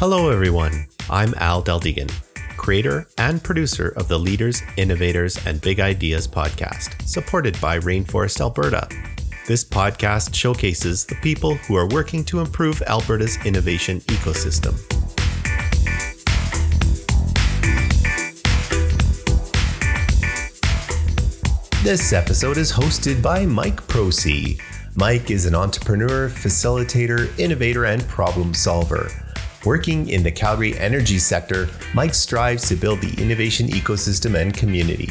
Hello, 0.00 0.30
everyone. 0.30 0.86
I'm 1.10 1.34
Al 1.36 1.62
Deldegan, 1.62 2.10
creator 2.56 3.06
and 3.18 3.44
producer 3.44 3.88
of 3.98 4.08
the 4.08 4.18
Leaders, 4.18 4.62
Innovators, 4.78 5.38
and 5.46 5.60
Big 5.60 5.78
Ideas 5.78 6.26
podcast, 6.26 7.06
supported 7.06 7.60
by 7.60 7.78
Rainforest 7.80 8.40
Alberta. 8.40 8.88
This 9.46 9.62
podcast 9.62 10.34
showcases 10.34 11.04
the 11.04 11.16
people 11.16 11.56
who 11.56 11.76
are 11.76 11.86
working 11.88 12.24
to 12.24 12.40
improve 12.40 12.80
Alberta's 12.86 13.36
innovation 13.44 14.00
ecosystem. 14.06 14.72
This 21.84 22.14
episode 22.14 22.56
is 22.56 22.72
hosted 22.72 23.20
by 23.20 23.44
Mike 23.44 23.86
Procee. 23.86 24.58
Mike 24.96 25.30
is 25.30 25.44
an 25.44 25.54
entrepreneur, 25.54 26.30
facilitator, 26.30 27.38
innovator, 27.38 27.84
and 27.84 28.02
problem 28.08 28.54
solver. 28.54 29.10
Working 29.66 30.08
in 30.08 30.22
the 30.22 30.30
Calgary 30.30 30.78
energy 30.78 31.18
sector, 31.18 31.68
Mike 31.92 32.14
strives 32.14 32.66
to 32.68 32.76
build 32.76 33.02
the 33.02 33.22
innovation 33.22 33.68
ecosystem 33.68 34.40
and 34.40 34.54
community. 34.54 35.10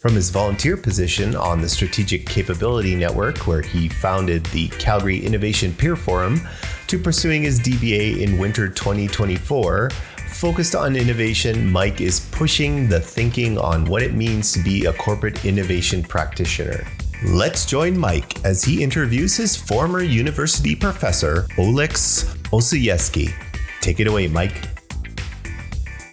From 0.00 0.14
his 0.14 0.30
volunteer 0.30 0.76
position 0.76 1.36
on 1.36 1.60
the 1.60 1.68
Strategic 1.68 2.26
Capability 2.26 2.96
Network, 2.96 3.46
where 3.46 3.62
he 3.62 3.88
founded 3.88 4.44
the 4.46 4.66
Calgary 4.80 5.24
Innovation 5.24 5.72
Peer 5.72 5.94
Forum, 5.94 6.40
to 6.88 6.98
pursuing 6.98 7.42
his 7.42 7.60
DBA 7.60 8.20
in 8.20 8.38
winter 8.38 8.68
2024, 8.68 9.90
focused 10.26 10.74
on 10.74 10.96
innovation, 10.96 11.70
Mike 11.70 12.00
is 12.00 12.28
pushing 12.32 12.88
the 12.88 12.98
thinking 12.98 13.56
on 13.58 13.84
what 13.84 14.02
it 14.02 14.12
means 14.12 14.50
to 14.54 14.62
be 14.64 14.86
a 14.86 14.92
corporate 14.94 15.44
innovation 15.44 16.02
practitioner. 16.02 16.84
Let's 17.26 17.64
join 17.64 17.96
Mike 17.96 18.44
as 18.44 18.64
he 18.64 18.82
interviews 18.82 19.36
his 19.36 19.56
former 19.56 20.02
university 20.02 20.74
professor, 20.74 21.46
Oleks 21.56 22.24
Osiyevskyy. 22.50 23.47
Take 23.80 24.00
it 24.00 24.06
away, 24.06 24.26
Mike. 24.28 24.54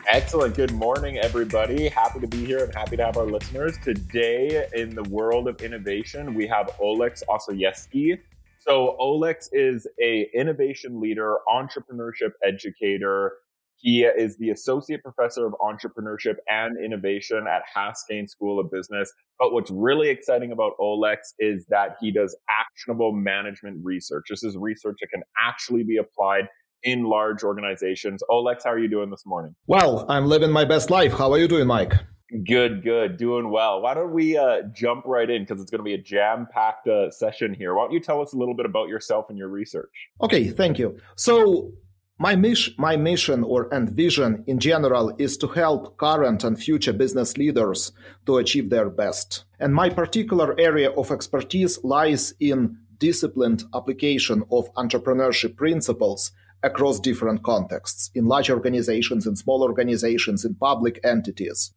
Excellent. 0.08 0.56
Good 0.56 0.72
morning, 0.72 1.18
everybody. 1.18 1.90
Happy 1.90 2.20
to 2.20 2.28
be 2.28 2.46
here 2.46 2.64
and 2.64 2.74
happy 2.74 2.96
to 2.96 3.04
have 3.04 3.18
our 3.18 3.26
listeners. 3.26 3.78
Today, 3.84 4.68
in 4.74 4.94
the 4.94 5.04
world 5.04 5.48
of 5.48 5.60
innovation, 5.62 6.36
we 6.36 6.48
have 6.48 6.68
Oleks 6.80 7.24
Osiyevskyy. 7.28 8.20
So, 8.60 8.96
Oleks 9.00 9.50
is 9.52 9.88
a 10.02 10.30
innovation 10.34 11.02
leader, 11.02 11.38
entrepreneurship 11.54 12.32
educator. 12.44 13.34
He 13.78 14.04
is 14.04 14.38
the 14.38 14.52
associate 14.52 15.02
professor 15.04 15.46
of 15.46 15.54
entrepreneurship 15.60 16.36
and 16.48 16.78
innovation 16.84 17.46
at 17.48 17.64
Haskayne 17.76 18.30
School 18.30 18.60
of 18.60 18.72
Business. 18.72 19.12
But 19.38 19.54
what's 19.54 19.72
really 19.72 20.10
exciting 20.10 20.52
about 20.52 20.74
Oleks 20.80 21.34
is 21.40 21.66
that 21.70 21.98
he 22.00 22.12
does 22.12 22.38
actionable 22.50 23.12
management 23.12 23.84
research. 23.84 24.28
This 24.30 24.44
is 24.44 24.56
research 24.56 24.98
that 25.02 25.08
can 25.12 25.24
actually 25.42 25.84
be 25.84 25.98
applied 25.98 26.48
in 26.86 27.04
large 27.04 27.44
organizations. 27.44 28.24
Oleks, 28.30 28.64
how 28.64 28.72
are 28.72 28.80
you 28.80 28.88
doing 28.88 29.10
this 29.10 29.26
morning? 29.26 29.56
Well, 29.68 30.06
I'm 30.08 30.28
living 30.28 30.52
my 30.52 30.64
best 30.64 30.90
life. 30.90 31.12
How 31.12 31.32
are 31.32 31.38
you 31.38 31.48
doing, 31.48 31.68
Mike? 31.68 31.94
Good, 32.48 32.84
good, 32.84 33.18
doing 33.18 33.50
well. 33.50 33.82
Why 33.82 33.94
don't 33.94 34.14
we 34.14 34.38
uh, 34.38 34.62
jump 34.74 35.06
right 35.06 35.30
in 35.30 35.44
because 35.44 35.62
it's 35.62 35.72
going 35.72 35.80
to 35.80 35.84
be 35.84 35.94
a 35.94 36.02
jam-packed 36.02 36.88
uh, 36.88 37.12
session 37.12 37.54
here. 37.54 37.76
Why 37.76 37.84
don't 37.84 37.92
you 37.92 38.00
tell 38.00 38.22
us 38.22 38.34
a 38.34 38.38
little 38.38 38.56
bit 38.56 38.66
about 38.66 38.88
yourself 38.88 39.26
and 39.30 39.38
your 39.38 39.50
research? 39.50 40.10
Okay, 40.22 40.50
thank 40.50 40.80
you. 40.80 40.98
So, 41.16 41.72
my 42.18 42.36
mission, 42.36 42.74
my 42.78 42.96
mission 42.96 43.44
or 43.44 43.74
and 43.74 43.90
vision 43.90 44.44
in 44.48 44.60
general 44.60 45.14
is 45.18 45.38
to 45.38 45.48
help 45.48 45.98
current 45.98 46.44
and 46.44 46.58
future 46.58 46.94
business 46.94 47.38
leaders 47.38 47.92
to 48.26 48.38
achieve 48.38 48.70
their 48.70 48.90
best. 48.90 49.44
And 49.60 49.74
my 49.74 49.90
particular 49.90 50.56
area 50.58 50.92
of 50.92 51.12
expertise 51.12 51.84
lies 51.84 52.34
in 52.40 52.78
disciplined 52.98 53.66
application 53.74 54.44
of 54.52 54.74
entrepreneurship 54.76 55.56
principles 55.58 56.32
across 56.66 57.00
different 57.00 57.44
contexts 57.44 58.12
in 58.14 58.26
large 58.26 58.50
organizations, 58.50 59.26
in 59.28 59.36
small 59.36 59.62
organizations, 59.64 60.44
in 60.44 60.56
public 60.56 61.00
entities. 61.04 61.72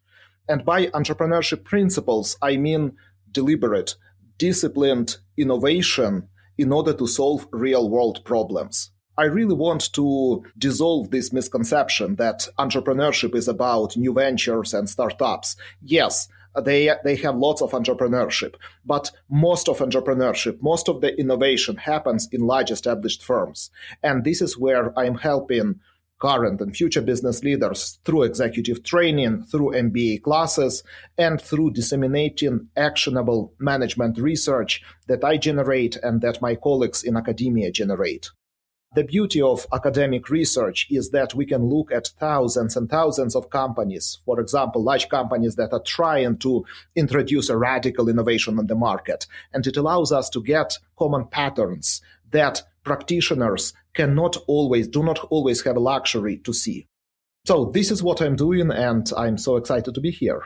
And 0.49 0.65
by 0.65 0.87
entrepreneurship 0.87 1.63
principles, 1.65 2.37
I 2.43 2.57
mean 2.57 2.97
deliberate, 3.31 3.95
disciplined 4.39 5.19
innovation 5.37 6.29
in 6.57 6.73
order 6.73 6.95
to 6.95 7.07
solve 7.07 7.47
real 7.53 7.89
world 7.91 8.25
problems. 8.25 8.91
I 9.19 9.25
really 9.25 9.55
want 9.55 9.93
to 9.95 10.45
dissolve 10.57 11.11
this 11.11 11.33
misconception 11.33 12.17
that 12.17 12.49
entrepreneurship 12.59 13.35
is 13.35 13.49
about 13.49 13.97
new 13.97 14.13
ventures 14.15 14.73
and 14.73 14.89
startups. 14.89 15.57
Yes, 15.83 16.29
they 16.61 16.91
they 17.05 17.17
have 17.17 17.37
lots 17.37 17.63
of 17.63 17.73
entrepreneurship. 17.73 18.55
But 18.85 19.11
most 19.31 19.69
of 19.69 19.79
entrepreneurship 19.79 20.61
most 20.63 20.89
of 20.89 21.01
the 21.01 21.19
innovation 21.19 21.77
happens 21.77 22.29
in 22.33 22.41
large 22.41 22.71
established 22.71 23.23
firms. 23.23 23.71
And 24.03 24.25
this 24.25 24.41
is 24.43 24.59
where 24.59 24.99
i'm 24.99 25.17
helping 25.17 25.81
current 26.21 26.61
and 26.61 26.77
future 26.77 27.01
business 27.01 27.45
leaders 27.45 28.01
through 28.05 28.25
executive 28.25 28.83
training 28.83 29.45
through 29.45 29.71
mba 29.71 30.21
classes 30.23 30.83
and 31.17 31.41
through 31.41 31.71
disseminating 31.71 32.69
actionable 32.77 33.53
management 33.59 34.19
research 34.19 34.83
that 35.07 35.23
i 35.23 35.37
generate 35.37 35.97
and 36.03 36.21
that 36.21 36.43
my 36.43 36.55
colleagues 36.57 37.05
in 37.05 37.17
academia 37.17 37.71
generate 37.71 38.31
the 38.95 39.05
beauty 39.05 39.43
of 39.43 39.67
academic 39.73 40.31
research 40.31 40.87
is 40.91 41.11
that 41.11 41.35
we 41.35 41.45
can 41.45 41.69
look 41.69 41.93
at 41.93 42.09
thousands 42.19 42.77
and 42.77 42.89
thousands 42.89 43.37
of 43.37 43.51
companies, 43.51 44.19
for 44.25 44.41
example, 44.41 44.83
large 44.83 45.09
companies 45.09 45.57
that 45.57 45.73
are 45.73 45.83
trying 45.83 46.39
to 46.39 46.65
introduce 46.97 47.51
a 47.51 47.57
radical 47.57 48.09
innovation 48.09 48.59
on 48.59 48.67
the 48.67 48.75
market. 48.75 49.27
And 49.53 49.67
it 49.67 49.77
allows 49.77 50.11
us 50.11 50.31
to 50.31 50.43
get 50.43 50.79
common 50.99 51.27
patterns 51.27 52.01
that 52.31 52.63
practitioners 52.83 53.75
cannot 53.93 54.37
always, 54.47 54.89
do 54.89 55.03
not 55.03 55.19
always 55.31 55.63
have 55.63 55.77
a 55.77 55.81
luxury 55.81 56.39
to 56.39 56.53
see. 56.55 56.87
So 57.45 57.67
this 57.67 57.91
is 57.91 58.03
what 58.03 58.21
I'm 58.21 58.37
doing, 58.37 58.71
and 58.71 59.11
I'm 59.17 59.39
so 59.39 59.57
excited 59.57 59.95
to 59.95 60.01
be 60.01 60.11
here. 60.11 60.43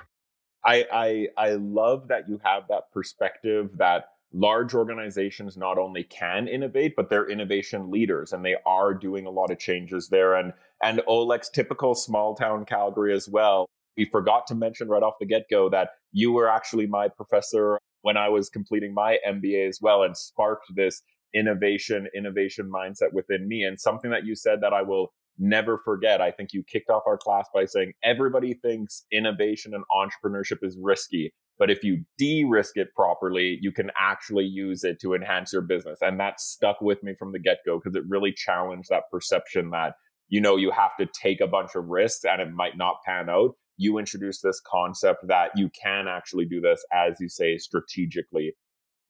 I, 0.65 0.87
I, 0.93 1.29
I 1.37 1.51
love 1.53 2.09
that 2.09 2.29
you 2.29 2.41
have 2.45 2.65
that 2.69 2.93
perspective 2.93 3.79
that 3.79 4.07
large 4.33 4.75
organizations 4.75 5.57
not 5.57 5.79
only 5.79 6.05
can 6.05 6.49
innovate, 6.49 6.95
but 6.97 7.11
they're 7.11 7.29
innovation 7.29 7.91
leaders 7.91 8.33
and 8.33 8.45
they 8.45 8.57
are 8.65 8.95
doing 8.95 9.27
a 9.27 9.31
lot 9.31 9.51
of 9.51 9.59
changes 9.59 10.09
there. 10.09 10.35
And 10.35 10.53
and 10.83 11.01
Oleks, 11.09 11.51
typical 11.51 11.95
small 11.95 12.35
town 12.35 12.65
Calgary 12.65 13.15
as 13.15 13.29
well. 13.29 13.67
We 13.97 14.07
forgot 14.07 14.47
to 14.49 14.55
mention 14.55 14.89
right 14.89 15.03
off 15.03 15.15
the 15.21 15.27
get 15.27 15.45
go 15.51 15.69
that 15.71 15.91
you 16.13 16.33
were 16.33 16.49
actually 16.49 16.87
my 16.87 17.09
professor 17.09 17.79
when 18.01 18.17
I 18.17 18.29
was 18.29 18.49
completing 18.49 18.95
my 18.95 19.19
MBA 19.27 19.69
as 19.69 19.79
well, 19.81 20.03
and 20.03 20.17
sparked 20.17 20.67
this 20.75 21.03
innovation, 21.35 22.09
innovation 22.15 22.71
mindset 22.71 23.13
within 23.13 23.47
me. 23.47 23.63
And 23.63 23.81
something 23.81 24.11
that 24.11 24.27
you 24.27 24.35
said 24.35 24.61
that 24.63 24.73
I 24.73 24.83
will 24.83 25.13
never 25.39 25.79
forget. 25.79 26.21
I 26.21 26.31
think 26.31 26.53
you 26.53 26.63
kicked 26.63 26.91
off 26.91 27.05
our 27.07 27.17
class 27.17 27.49
by 27.55 27.65
saying 27.65 27.93
everybody 28.05 28.55
thinks 28.55 29.05
innovation 29.13 29.73
and 29.75 29.85
entrepreneurship 29.95 30.59
is 30.63 30.77
risky. 30.81 31.33
But 31.59 31.71
if 31.71 31.85
you 31.85 32.05
de 32.19 32.45
risk 32.45 32.77
it 32.77 32.89
properly, 32.95 33.59
you 33.61 33.73
can 33.73 33.91
actually 33.99 34.45
use 34.45 34.85
it 34.85 35.01
to 35.01 35.15
enhance 35.15 35.53
your 35.53 35.63
business. 35.63 35.99
And 36.01 36.19
that 36.19 36.41
stuck 36.41 36.81
with 36.81 37.03
me 37.03 37.15
from 37.15 37.33
the 37.33 37.39
get 37.39 37.59
go 37.65 37.79
because 37.79 37.95
it 37.95 38.03
really 38.09 38.33
challenged 38.33 38.89
that 38.89 39.05
perception 39.11 39.71
that, 39.71 39.95
you 40.29 40.41
know, 40.41 40.57
you 40.57 40.71
have 40.71 40.97
to 40.99 41.07
take 41.21 41.41
a 41.41 41.47
bunch 41.47 41.75
of 41.75 41.87
risks 41.87 42.25
and 42.25 42.41
it 42.41 42.53
might 42.53 42.77
not 42.77 42.97
pan 43.07 43.29
out. 43.29 43.55
You 43.77 43.99
introduce 43.99 44.41
this 44.41 44.61
concept 44.67 45.29
that 45.29 45.51
you 45.55 45.71
can 45.71 46.09
actually 46.09 46.47
do 46.47 46.61
this, 46.61 46.85
as 46.93 47.21
you 47.21 47.29
say, 47.29 47.59
strategically, 47.59 48.55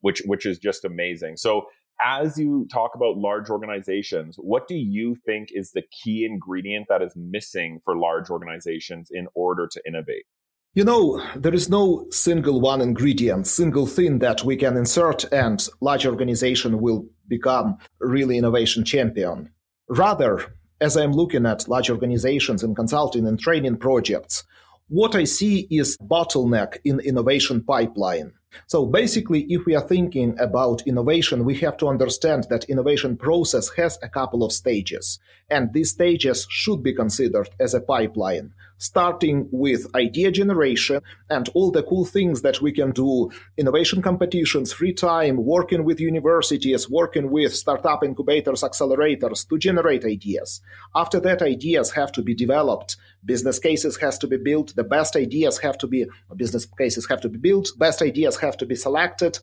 which, 0.01 0.23
which 0.27 0.45
is 0.45 0.59
just 0.59 0.85
amazing. 0.85 1.37
So 1.37 1.67
as 2.05 2.39
you 2.39 2.67
talk 2.73 2.93
about 2.95 3.17
large 3.17 3.51
organizations, 3.51 4.37
what 4.37 4.67
do 4.67 4.75
you 4.75 5.15
think 5.15 5.49
is 5.53 5.71
the 5.71 5.83
key 6.03 6.25
ingredient 6.25 6.87
that 6.89 7.03
is 7.03 7.13
missing 7.17 7.81
for 7.85 7.97
large 7.97 8.31
organizations 8.31 9.09
in 9.11 9.29
order 9.35 9.69
to 9.71 9.83
innovate? 9.87 10.25
You 10.75 10.85
know, 10.85 11.23
there 11.37 11.53
is 11.53 11.69
no 11.69 12.07
single 12.09 12.59
one 12.59 12.81
ingredient, 12.81 13.47
single 13.47 13.87
thing 13.87 14.21
that 14.21 14.43
we 14.43 14.57
can 14.57 14.75
insert 14.79 15.31
and 15.31 15.63
large 15.83 16.07
organization 16.07 16.81
will 16.81 17.05
become 17.29 17.77
really 18.01 18.39
innovation 18.39 18.83
champion. 18.83 19.51
Rather, 19.91 20.41
as 20.81 20.97
I'm 20.97 21.13
looking 21.13 21.45
at 21.45 21.69
large 21.69 21.91
organizations 21.91 22.63
and 22.63 22.75
consulting 22.75 23.27
and 23.27 23.39
training 23.39 23.77
projects, 23.77 24.45
what 24.89 25.15
I 25.15 25.25
see 25.25 25.67
is 25.71 25.99
bottleneck 25.99 26.79
in 26.87 27.01
innovation 27.01 27.63
pipeline. 27.63 28.33
So 28.67 28.87
basically, 28.87 29.45
if 29.51 29.67
we 29.67 29.75
are 29.75 29.87
thinking 29.87 30.39
about 30.39 30.87
innovation, 30.87 31.45
we 31.45 31.57
have 31.57 31.77
to 31.79 31.89
understand 31.89 32.47
that 32.49 32.65
innovation 32.65 33.19
process 33.19 33.69
has 33.77 33.99
a 34.03 34.09
couple 34.09 34.43
of 34.43 34.53
stages, 34.53 35.19
and 35.51 35.71
these 35.75 35.91
stages 35.91 36.47
should 36.49 36.83
be 36.83 36.95
considered 36.95 37.51
as 37.61 37.75
a 37.75 37.81
pipeline 37.81 38.55
starting 38.83 39.49
with 39.53 39.87
idea 39.95 40.31
generation 40.33 41.01
and 41.31 41.49
all 41.55 41.71
the 41.71 41.85
cool 41.85 42.05
things 42.05 42.43
that 42.43 42.61
we 42.61 42.73
can 42.73 42.91
do 42.91 43.31
innovation 43.57 44.03
competitions, 44.03 44.73
free 44.73 44.93
time, 44.93 45.37
working 45.37 45.85
with 45.85 46.01
universities, 46.01 46.91
working 46.91 47.31
with 47.31 47.55
startup 47.55 48.03
incubators, 48.03 48.63
accelerators 48.63 49.49
to 49.49 49.57
generate 49.57 50.05
ideas. 50.05 50.61
After 50.97 51.21
that, 51.21 51.43
ideas 51.43 51.93
have 51.93 52.11
to 52.13 52.23
be 52.23 52.35
developed. 52.35 52.97
Business 53.25 53.61
cases 53.61 53.97
has 53.99 54.19
to 54.19 54.27
be 54.27 54.37
built. 54.37 54.75
The 54.75 54.85
best 54.85 55.15
ideas 55.15 55.59
have 55.59 55.79
to 55.79 55.87
be, 55.87 56.07
business 56.35 56.67
cases 56.67 57.07
have 57.09 57.21
to 57.21 57.29
be 57.29 57.39
built. 57.39 57.69
Best 57.79 58.03
ideas 58.03 58.37
have 58.39 58.57
to 58.57 58.67
be 58.67 58.75
selected. 58.75 59.39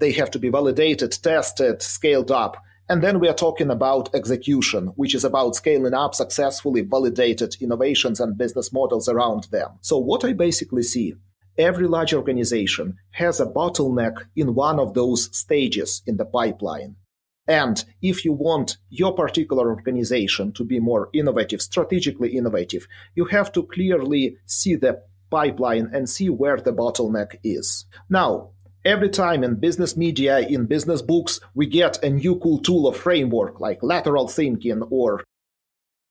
They 0.00 0.10
have 0.12 0.32
to 0.32 0.40
be 0.40 0.48
validated, 0.48 1.12
tested, 1.12 1.82
scaled 1.82 2.32
up 2.32 2.56
And 2.88 3.02
then 3.02 3.18
we 3.18 3.28
are 3.28 3.34
talking 3.34 3.70
about 3.70 4.14
execution, 4.14 4.88
which 4.94 5.14
is 5.14 5.24
about 5.24 5.56
scaling 5.56 5.94
up 5.94 6.14
successfully 6.14 6.82
validated 6.82 7.56
innovations 7.60 8.20
and 8.20 8.38
business 8.38 8.72
models 8.72 9.08
around 9.08 9.44
them. 9.50 9.70
So 9.80 9.98
what 9.98 10.24
I 10.24 10.32
basically 10.32 10.84
see, 10.84 11.14
every 11.58 11.88
large 11.88 12.14
organization 12.14 12.96
has 13.12 13.40
a 13.40 13.46
bottleneck 13.46 14.26
in 14.36 14.54
one 14.54 14.78
of 14.78 14.94
those 14.94 15.36
stages 15.36 16.02
in 16.06 16.16
the 16.16 16.24
pipeline. 16.24 16.96
And 17.48 17.84
if 18.02 18.24
you 18.24 18.32
want 18.32 18.76
your 18.88 19.14
particular 19.14 19.68
organization 19.68 20.52
to 20.52 20.64
be 20.64 20.80
more 20.80 21.08
innovative, 21.12 21.62
strategically 21.62 22.36
innovative, 22.36 22.86
you 23.14 23.26
have 23.26 23.52
to 23.52 23.64
clearly 23.64 24.36
see 24.46 24.76
the 24.76 25.02
pipeline 25.30 25.90
and 25.92 26.08
see 26.08 26.28
where 26.28 26.56
the 26.56 26.72
bottleneck 26.72 27.36
is. 27.42 27.86
Now, 28.08 28.50
Every 28.86 29.08
time 29.08 29.42
in 29.42 29.56
business 29.56 29.96
media, 29.96 30.38
in 30.38 30.66
business 30.66 31.02
books, 31.02 31.40
we 31.56 31.66
get 31.66 32.04
a 32.04 32.08
new 32.08 32.38
cool 32.38 32.60
tool 32.60 32.86
or 32.86 32.94
framework 32.94 33.58
like 33.58 33.82
lateral 33.82 34.28
thinking 34.28 34.80
or 34.90 35.24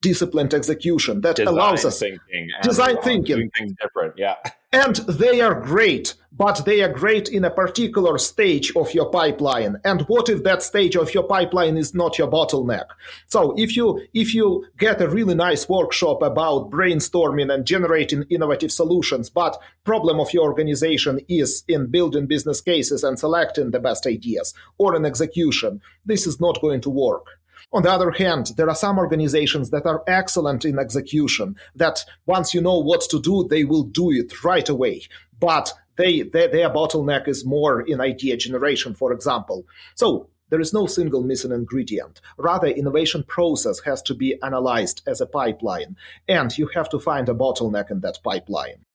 disciplined 0.10 0.54
execution 0.54 1.22
that 1.22 1.36
design 1.38 1.54
allows 1.54 1.84
us 1.90 2.00
thinking 2.00 2.50
design 2.62 2.98
um, 2.98 3.04
thinking 3.04 3.36
doing 3.38 3.52
things 3.58 3.74
different 3.82 4.14
yeah. 4.18 4.36
And 4.72 4.98
they 5.22 5.40
are 5.40 5.56
great 5.62 6.16
but 6.38 6.66
they 6.66 6.82
are 6.84 6.92
great 6.92 7.30
in 7.30 7.46
a 7.46 7.50
particular 7.50 8.18
stage 8.18 8.76
of 8.76 8.94
your 8.94 9.10
pipeline. 9.10 9.78
And 9.86 10.02
what 10.04 10.28
if 10.28 10.44
that 10.44 10.62
stage 10.62 10.96
of 10.98 11.14
your 11.14 11.24
pipeline 11.24 11.78
is 11.78 11.94
not 11.94 12.18
your 12.18 12.30
bottleneck? 12.30 12.88
So 13.28 13.54
if 13.58 13.78
you 13.78 14.02
if 14.14 14.34
you 14.34 14.66
get 14.78 15.02
a 15.02 15.08
really 15.08 15.36
nice 15.36 15.70
workshop 15.70 16.22
about 16.22 16.72
brainstorming 16.72 17.54
and 17.54 17.66
generating 17.66 18.24
innovative 18.30 18.72
solutions 18.72 19.30
but 19.30 19.58
problem 19.84 20.20
of 20.20 20.34
your 20.34 20.44
organization 20.44 21.20
is 21.30 21.64
in 21.68 21.88
building 21.88 22.28
business 22.28 22.60
cases 22.62 23.04
and 23.04 23.18
selecting 23.18 23.72
the 23.72 23.80
best 23.80 24.06
ideas 24.06 24.54
or 24.78 24.96
in 24.96 25.06
execution 25.06 25.82
this 26.06 26.28
is 26.28 26.42
not 26.42 26.62
going 26.62 26.82
to 26.82 26.90
work 26.90 27.26
on 27.74 27.84
the 27.84 27.92
other 27.92 28.12
hand, 28.12 28.52
there 28.58 28.70
are 28.70 28.76
some 28.76 28.98
organizations 28.98 29.70
that 29.72 29.86
are 29.86 30.04
excellent 30.08 30.66
in 30.66 30.80
execution, 30.80 31.56
that 31.76 32.06
once 32.26 32.54
you 32.54 32.62
know 32.62 32.80
what 32.80 33.02
to 33.10 33.20
do, 33.20 33.48
they 33.50 33.64
will 33.64 33.84
do 33.84 34.12
it 34.12 34.44
right 34.44 34.68
away. 34.70 35.02
But 35.40 35.74
they, 35.98 36.22
they, 36.22 36.48
their 36.48 36.70
bottleneck 36.70 37.28
is 37.28 37.46
more 37.46 37.82
in 37.82 38.02
idea 38.02 38.38
generation, 38.38 38.94
for 38.94 39.12
example. 39.12 39.66
So 39.96 40.30
there 40.50 40.62
is 40.62 40.74
no 40.74 40.86
single 40.86 41.24
missing 41.24 41.52
ingredient. 41.52 42.22
Rather, 42.38 42.68
innovation 42.68 43.24
process 43.24 43.80
has 43.82 44.02
to 44.04 44.14
be 44.14 44.42
analyzed 44.44 45.02
as 45.08 45.20
a 45.20 45.26
pipeline, 45.26 45.98
and 46.28 46.56
you 46.58 46.68
have 46.76 46.90
to 46.90 47.00
find 47.00 47.28
a 47.30 47.34
bottleneck 47.34 47.90
in 47.90 48.02
that 48.02 48.20
pipeline. 48.24 48.86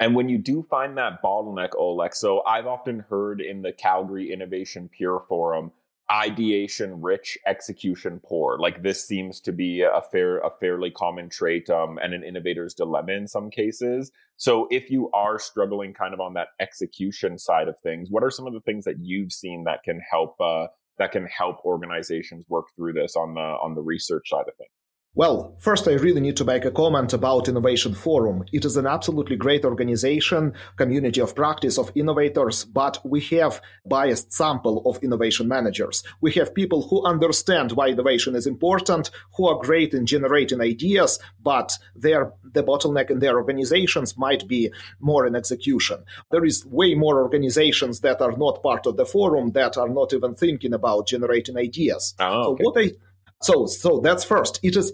And 0.00 0.14
when 0.14 0.28
you 0.28 0.38
do 0.38 0.62
find 0.62 0.96
that 0.96 1.22
bottleneck, 1.22 1.70
Oleg, 1.76 2.14
so 2.14 2.42
I've 2.44 2.66
often 2.66 3.00
heard 3.10 3.40
in 3.40 3.62
the 3.62 3.72
Calgary 3.72 4.32
Innovation 4.32 4.88
Peer 4.88 5.18
Forum 5.18 5.72
ideation 6.10 7.00
rich 7.00 7.36
execution 7.46 8.20
poor. 8.24 8.58
Like 8.58 8.82
this 8.82 9.06
seems 9.06 9.40
to 9.40 9.52
be 9.52 9.82
a 9.82 10.00
fair 10.10 10.38
a 10.38 10.50
fairly 10.58 10.90
common 10.90 11.28
trait 11.28 11.68
um, 11.68 11.98
and 12.02 12.14
an 12.14 12.24
innovator's 12.24 12.74
dilemma 12.74 13.12
in 13.12 13.28
some 13.28 13.50
cases. 13.50 14.10
So 14.36 14.68
if 14.70 14.90
you 14.90 15.10
are 15.12 15.38
struggling 15.38 15.92
kind 15.92 16.14
of 16.14 16.20
on 16.20 16.34
that 16.34 16.48
execution 16.60 17.38
side 17.38 17.68
of 17.68 17.78
things 17.80 18.08
what 18.10 18.22
are 18.22 18.30
some 18.30 18.46
of 18.46 18.52
the 18.52 18.60
things 18.60 18.84
that 18.84 18.96
you've 19.00 19.32
seen 19.32 19.64
that 19.64 19.82
can 19.82 20.00
help 20.10 20.40
uh, 20.40 20.68
that 20.98 21.12
can 21.12 21.26
help 21.26 21.64
organizations 21.64 22.44
work 22.48 22.66
through 22.76 22.92
this 22.92 23.16
on 23.16 23.34
the 23.34 23.40
on 23.40 23.74
the 23.74 23.82
research 23.82 24.28
side 24.28 24.44
of 24.48 24.56
things 24.56 24.70
well, 25.18 25.56
first, 25.58 25.88
I 25.88 25.94
really 25.94 26.20
need 26.20 26.36
to 26.36 26.44
make 26.44 26.64
a 26.64 26.70
comment 26.70 27.12
about 27.12 27.48
Innovation 27.48 27.92
Forum. 27.92 28.44
It 28.52 28.64
is 28.64 28.76
an 28.76 28.86
absolutely 28.86 29.34
great 29.34 29.64
organization, 29.64 30.54
community 30.76 31.20
of 31.20 31.34
practice 31.34 31.76
of 31.76 31.90
innovators, 31.96 32.64
but 32.64 33.00
we 33.04 33.20
have 33.22 33.60
biased 33.84 34.32
sample 34.32 34.80
of 34.86 35.02
innovation 35.02 35.48
managers. 35.48 36.04
We 36.20 36.30
have 36.34 36.54
people 36.54 36.86
who 36.86 37.04
understand 37.04 37.72
why 37.72 37.88
innovation 37.88 38.36
is 38.36 38.46
important, 38.46 39.10
who 39.36 39.48
are 39.48 39.60
great 39.60 39.92
in 39.92 40.06
generating 40.06 40.60
ideas, 40.60 41.18
but 41.42 41.72
their 41.96 42.32
the 42.52 42.62
bottleneck 42.62 43.10
in 43.10 43.18
their 43.18 43.38
organizations 43.38 44.16
might 44.16 44.46
be 44.46 44.70
more 45.00 45.26
in 45.26 45.34
execution. 45.34 46.04
There 46.30 46.44
is 46.44 46.64
way 46.64 46.94
more 46.94 47.20
organizations 47.20 48.02
that 48.02 48.20
are 48.22 48.36
not 48.36 48.62
part 48.62 48.86
of 48.86 48.96
the 48.96 49.04
forum 49.04 49.50
that 49.50 49.76
are 49.76 49.88
not 49.88 50.14
even 50.14 50.36
thinking 50.36 50.74
about 50.74 51.08
generating 51.08 51.56
ideas. 51.56 52.14
Oh, 52.20 52.52
okay. 52.52 52.62
So 52.62 52.70
what 52.70 52.84
I 52.84 52.92
so, 53.40 53.66
so 53.66 54.00
that's 54.00 54.24
first. 54.24 54.60
It 54.62 54.76
is 54.76 54.92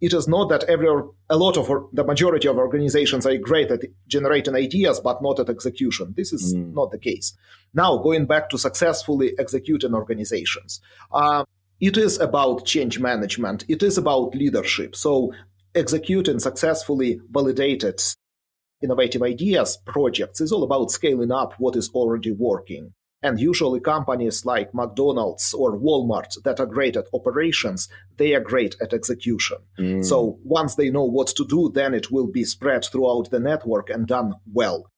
it 0.00 0.12
is 0.12 0.28
not 0.28 0.48
that 0.50 0.64
every 0.64 0.88
a 1.30 1.36
lot 1.36 1.56
of 1.56 1.66
the 1.92 2.04
majority 2.04 2.48
of 2.48 2.58
organizations 2.58 3.24
are 3.26 3.38
great 3.38 3.70
at 3.70 3.82
generating 4.06 4.54
ideas 4.54 5.00
but 5.00 5.22
not 5.22 5.38
at 5.40 5.48
execution. 5.48 6.12
This 6.16 6.32
is 6.32 6.54
mm. 6.54 6.74
not 6.74 6.90
the 6.90 6.98
case. 6.98 7.32
Now 7.72 7.98
going 7.98 8.26
back 8.26 8.50
to 8.50 8.58
successfully 8.58 9.32
executing 9.38 9.94
organizations 9.94 10.80
uh, 11.12 11.44
it 11.80 11.96
is 11.96 12.18
about 12.18 12.64
change 12.64 12.98
management. 12.98 13.64
It 13.68 13.82
is 13.82 13.98
about 13.98 14.34
leadership. 14.34 14.96
So 14.96 15.32
executing 15.74 16.38
successfully 16.38 17.20
validated 17.30 18.00
innovative 18.82 19.22
ideas 19.22 19.78
projects 19.86 20.40
is 20.40 20.52
all 20.52 20.62
about 20.62 20.90
scaling 20.90 21.32
up 21.32 21.54
what 21.58 21.76
is 21.76 21.90
already 21.90 22.32
working 22.32 22.92
and 23.24 23.40
usually 23.40 23.80
companies 23.80 24.44
like 24.44 24.74
McDonald's 24.74 25.54
or 25.54 25.76
Walmart 25.76 26.40
that 26.44 26.60
are 26.60 26.66
great 26.66 26.94
at 26.94 27.06
operations, 27.14 27.88
they 28.18 28.34
are 28.34 28.40
great 28.40 28.76
at 28.82 28.92
execution. 28.92 29.56
Mm. 29.78 30.04
So 30.04 30.38
once 30.44 30.74
they 30.74 30.90
know 30.90 31.04
what 31.04 31.28
to 31.28 31.44
do, 31.46 31.72
then 31.74 31.94
it 31.94 32.10
will 32.12 32.30
be 32.30 32.44
spread 32.44 32.84
throughout 32.84 33.30
the 33.30 33.40
network 33.40 33.88
and 33.88 34.06
done 34.06 34.34
well. 34.52 34.90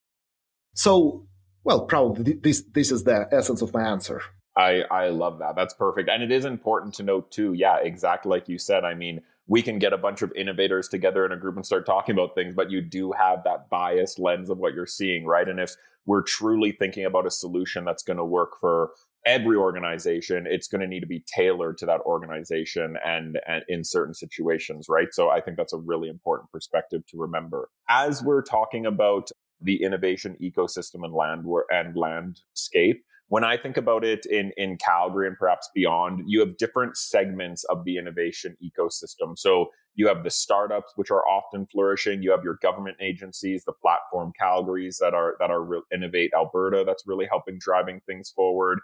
So, 0.75 1.27
well, 1.63 1.87
probably 1.87 2.35
this 2.35 2.65
this 2.75 2.91
is 2.91 3.05
the 3.05 3.29
essence 3.31 3.63
of 3.63 3.73
my 3.73 3.85
answer. 3.89 4.21
I, 4.57 4.83
I 4.91 5.09
love 5.11 5.39
that. 5.39 5.55
That's 5.55 5.75
perfect. 5.75 6.09
And 6.09 6.23
it 6.23 6.33
is 6.33 6.45
important 6.45 6.95
to 6.95 7.03
note 7.03 7.31
too, 7.31 7.53
yeah, 7.53 7.77
exactly 7.79 8.31
like 8.31 8.49
you 8.49 8.59
said. 8.59 8.85
I 8.85 8.95
mean, 8.95 9.21
we 9.47 9.63
can 9.63 9.79
get 9.79 9.93
a 9.93 9.99
bunch 9.99 10.23
of 10.23 10.33
innovators 10.35 10.89
together 10.89 11.25
in 11.25 11.31
a 11.31 11.37
group 11.37 11.57
and 11.57 11.65
start 11.65 11.87
talking 11.87 12.15
about 12.15 12.35
things, 12.35 12.55
but 12.55 12.71
you 12.71 12.81
do 12.81 13.13
have 13.13 13.45
that 13.45 13.69
biased 13.69 14.19
lens 14.19 14.51
of 14.51 14.59
what 14.59 14.75
you're 14.75 14.87
seeing, 14.87 15.27
right? 15.27 15.47
And 15.47 15.61
if 15.61 15.77
we're 16.07 16.23
truly 16.23 16.73
thinking 16.73 17.05
about 17.05 17.27
a 17.27 17.31
solution 17.31 17.85
that's 17.85 18.03
going 18.03 18.17
to 18.17 18.25
work 18.25 18.53
for 18.61 18.91
every 19.27 19.57
organization, 19.57 20.47
it's 20.49 20.69
going 20.69 20.81
to 20.81 20.87
need 20.87 21.01
to 21.01 21.07
be 21.07 21.25
tailored 21.27 21.77
to 21.79 21.87
that 21.87 22.01
organization 22.03 22.97
and, 23.05 23.41
and 23.47 23.65
in 23.69 23.83
certain 23.83 24.15
situations, 24.15 24.87
right? 24.89 25.09
So 25.13 25.31
I 25.31 25.41
think 25.41 25.57
that's 25.57 25.73
a 25.73 25.79
really 25.79 26.09
important 26.09 26.51
perspective 26.53 27.05
to 27.09 27.19
remember. 27.19 27.69
As 27.89 28.23
we're 28.23 28.43
talking 28.43 28.87
about 28.87 29.31
the 29.61 29.83
innovation 29.83 30.37
ecosystem 30.41 31.05
and 31.05 31.13
land 31.13 31.45
and 31.71 31.97
landscape, 31.97 33.03
when 33.29 33.45
I 33.45 33.57
think 33.57 33.77
about 33.77 34.05
it 34.05 34.25
in, 34.27 34.53
in 34.57 34.77
Calgary 34.77 35.27
and 35.27 35.37
perhaps 35.37 35.69
beyond, 35.75 36.23
you 36.27 36.41
have 36.41 36.57
different 36.57 36.97
segments 36.97 37.65
of 37.65 37.85
the 37.85 37.99
innovation 37.99 38.57
ecosystem. 38.63 39.37
So 39.37 39.71
you 39.97 40.07
have 40.07 40.23
the 40.23 40.31
startups, 40.31 40.93
which 40.97 41.11
are 41.11 41.27
often 41.27 41.67
flourishing. 41.67 42.23
You 42.23 42.31
have 42.31 42.45
your 42.45 42.59
government 42.63 42.99
agencies, 43.01 43.65
the 43.65 43.73
platform 43.73 44.33
Calgary's 44.39 44.99
that 44.99 45.15
are 45.15 45.37
that 45.41 45.51
are 45.51 45.63
re- 45.63 45.83
innovate 45.93 46.31
Alberta. 46.37 46.85
That's 46.87 47.07
really 47.07 47.27
helping 47.27 47.59
driving 47.59 48.01
things 48.07 48.31
forward. 48.31 48.79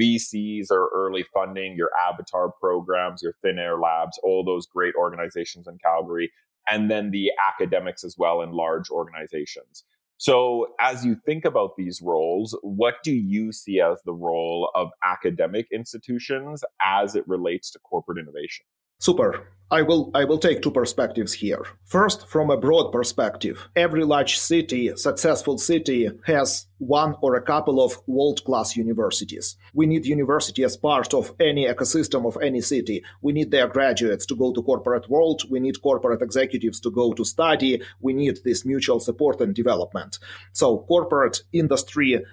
VCs 0.00 0.70
or 0.70 0.90
early 0.94 1.24
funding, 1.34 1.76
your 1.76 1.90
Avatar 2.08 2.52
programs, 2.60 3.22
your 3.22 3.34
Thin 3.42 3.58
Air 3.58 3.78
Labs, 3.78 4.18
all 4.22 4.44
those 4.44 4.66
great 4.66 4.94
organizations 4.94 5.66
in 5.66 5.78
Calgary, 5.78 6.30
and 6.70 6.90
then 6.90 7.10
the 7.10 7.30
academics 7.48 8.04
as 8.04 8.16
well 8.16 8.42
in 8.42 8.52
large 8.52 8.88
organizations. 8.90 9.84
So, 10.24 10.68
as 10.80 11.04
you 11.04 11.16
think 11.26 11.44
about 11.44 11.76
these 11.76 12.00
roles, 12.00 12.56
what 12.62 12.94
do 13.04 13.12
you 13.12 13.52
see 13.52 13.82
as 13.82 13.98
the 14.06 14.14
role 14.14 14.70
of 14.74 14.88
academic 15.04 15.66
institutions 15.70 16.64
as 16.82 17.14
it 17.14 17.28
relates 17.28 17.70
to 17.72 17.78
corporate 17.80 18.16
innovation? 18.16 18.64
Super. 19.04 19.48
I 19.70 19.82
will 19.82 20.10
I 20.14 20.24
will 20.24 20.38
take 20.38 20.62
two 20.62 20.70
perspectives 20.70 21.34
here. 21.34 21.62
First, 21.84 22.26
from 22.26 22.48
a 22.48 22.56
broad 22.56 22.90
perspective, 22.90 23.68
every 23.76 24.02
large 24.02 24.38
city, 24.38 24.96
successful 24.96 25.58
city 25.58 26.08
has 26.24 26.66
one 26.78 27.14
or 27.20 27.34
a 27.34 27.42
couple 27.42 27.84
of 27.84 27.98
world-class 28.06 28.78
universities. 28.78 29.56
We 29.74 29.84
need 29.84 30.06
university 30.06 30.64
as 30.64 30.78
part 30.78 31.12
of 31.12 31.34
any 31.38 31.66
ecosystem 31.66 32.24
of 32.26 32.38
any 32.40 32.62
city. 32.62 33.04
We 33.20 33.34
need 33.34 33.50
their 33.50 33.68
graduates 33.68 34.24
to 34.26 34.36
go 34.36 34.54
to 34.54 34.62
corporate 34.62 35.10
world, 35.10 35.42
we 35.50 35.60
need 35.60 35.82
corporate 35.82 36.22
executives 36.22 36.80
to 36.80 36.90
go 36.90 37.12
to 37.12 37.26
study, 37.26 37.82
we 38.00 38.14
need 38.14 38.38
this 38.42 38.64
mutual 38.64 39.00
support 39.00 39.42
and 39.42 39.54
development. 39.54 40.18
So 40.52 40.78
corporate 40.88 41.42
industry 41.52 42.24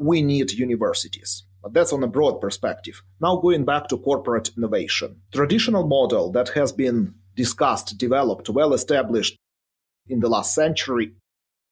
we 0.00 0.22
need 0.22 0.50
universities. 0.52 1.44
But 1.64 1.72
that's 1.72 1.94
on 1.94 2.02
a 2.02 2.06
broad 2.06 2.42
perspective. 2.42 3.02
Now 3.22 3.36
going 3.36 3.64
back 3.64 3.88
to 3.88 3.96
corporate 3.96 4.50
innovation. 4.54 5.22
Traditional 5.32 5.86
model 5.86 6.30
that 6.32 6.50
has 6.50 6.72
been 6.72 7.14
discussed, 7.34 7.96
developed, 7.96 8.50
well 8.50 8.74
established 8.74 9.38
in 10.06 10.20
the 10.20 10.28
last 10.28 10.54
century 10.54 11.14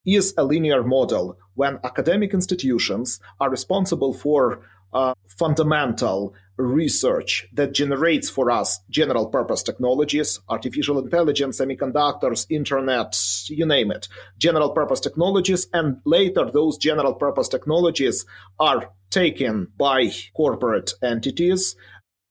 is 0.03 0.33
a 0.35 0.43
linear 0.43 0.83
model 0.83 1.37
when 1.53 1.79
academic 1.83 2.33
institutions 2.33 3.19
are 3.39 3.51
responsible 3.51 4.15
for 4.15 4.65
uh, 4.93 5.13
fundamental 5.37 6.33
research 6.57 7.47
that 7.53 7.73
generates 7.73 8.29
for 8.29 8.51
us 8.51 8.79
general 8.89 9.27
purpose 9.27 9.63
technologies, 9.63 10.39
artificial 10.49 10.99
intelligence, 10.99 11.59
semiconductors, 11.59 12.45
internet, 12.49 13.15
you 13.47 13.65
name 13.65 13.91
it, 13.91 14.07
general 14.37 14.71
purpose 14.71 14.99
technologies. 14.99 15.67
And 15.73 15.97
later, 16.05 16.49
those 16.51 16.77
general 16.77 17.15
purpose 17.15 17.47
technologies 17.47 18.25
are 18.59 18.89
taken 19.09 19.67
by 19.77 20.11
corporate 20.35 20.93
entities 21.03 21.75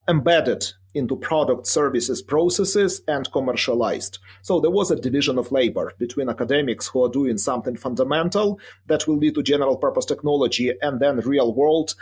embedded 0.07 0.65
into 0.93 1.15
product 1.15 1.65
services 1.65 2.21
processes 2.21 3.01
and 3.07 3.31
commercialized. 3.31 4.19
So 4.41 4.59
there 4.59 4.71
was 4.71 4.91
a 4.91 4.95
division 4.95 5.37
of 5.37 5.51
labor 5.51 5.93
between 5.97 6.29
academics 6.29 6.87
who 6.87 7.03
are 7.03 7.09
doing 7.09 7.37
something 7.37 7.75
fundamental 7.75 8.59
that 8.87 9.07
will 9.07 9.17
lead 9.17 9.35
to 9.35 9.43
general 9.43 9.77
purpose 9.77 10.05
technology 10.05 10.71
and 10.81 10.99
then 10.99 11.19
real 11.21 11.53
world 11.53 11.95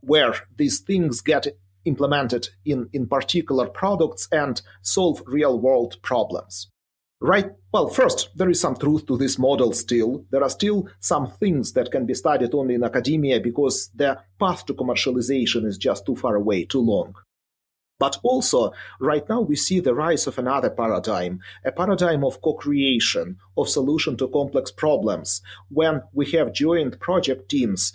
where 0.00 0.34
these 0.56 0.80
things 0.80 1.20
get 1.20 1.46
implemented 1.84 2.48
in, 2.64 2.88
in 2.92 3.06
particular 3.06 3.66
products 3.66 4.28
and 4.30 4.60
solve 4.82 5.22
real 5.26 5.58
world 5.58 5.96
problems. 6.02 6.68
Right. 7.20 7.50
Well, 7.72 7.88
first, 7.88 8.30
there 8.36 8.48
is 8.48 8.60
some 8.60 8.76
truth 8.76 9.06
to 9.06 9.16
this 9.16 9.38
model 9.38 9.72
still. 9.72 10.24
There 10.30 10.42
are 10.42 10.50
still 10.50 10.88
some 11.00 11.26
things 11.26 11.72
that 11.72 11.90
can 11.90 12.06
be 12.06 12.14
studied 12.14 12.54
only 12.54 12.76
in 12.76 12.84
academia 12.84 13.40
because 13.40 13.90
the 13.92 14.20
path 14.38 14.66
to 14.66 14.74
commercialization 14.74 15.66
is 15.66 15.78
just 15.78 16.06
too 16.06 16.14
far 16.14 16.36
away, 16.36 16.64
too 16.64 16.80
long. 16.80 17.16
But 17.98 18.18
also, 18.22 18.72
right 19.00 19.28
now 19.28 19.40
we 19.40 19.56
see 19.56 19.80
the 19.80 19.94
rise 19.94 20.28
of 20.28 20.38
another 20.38 20.70
paradigm, 20.70 21.40
a 21.64 21.72
paradigm 21.72 22.22
of 22.22 22.40
co-creation, 22.40 23.38
of 23.56 23.68
solution 23.68 24.16
to 24.18 24.28
complex 24.28 24.70
problems, 24.70 25.42
when 25.68 26.02
we 26.12 26.30
have 26.30 26.52
joint 26.52 27.00
project 27.00 27.48
teams 27.48 27.92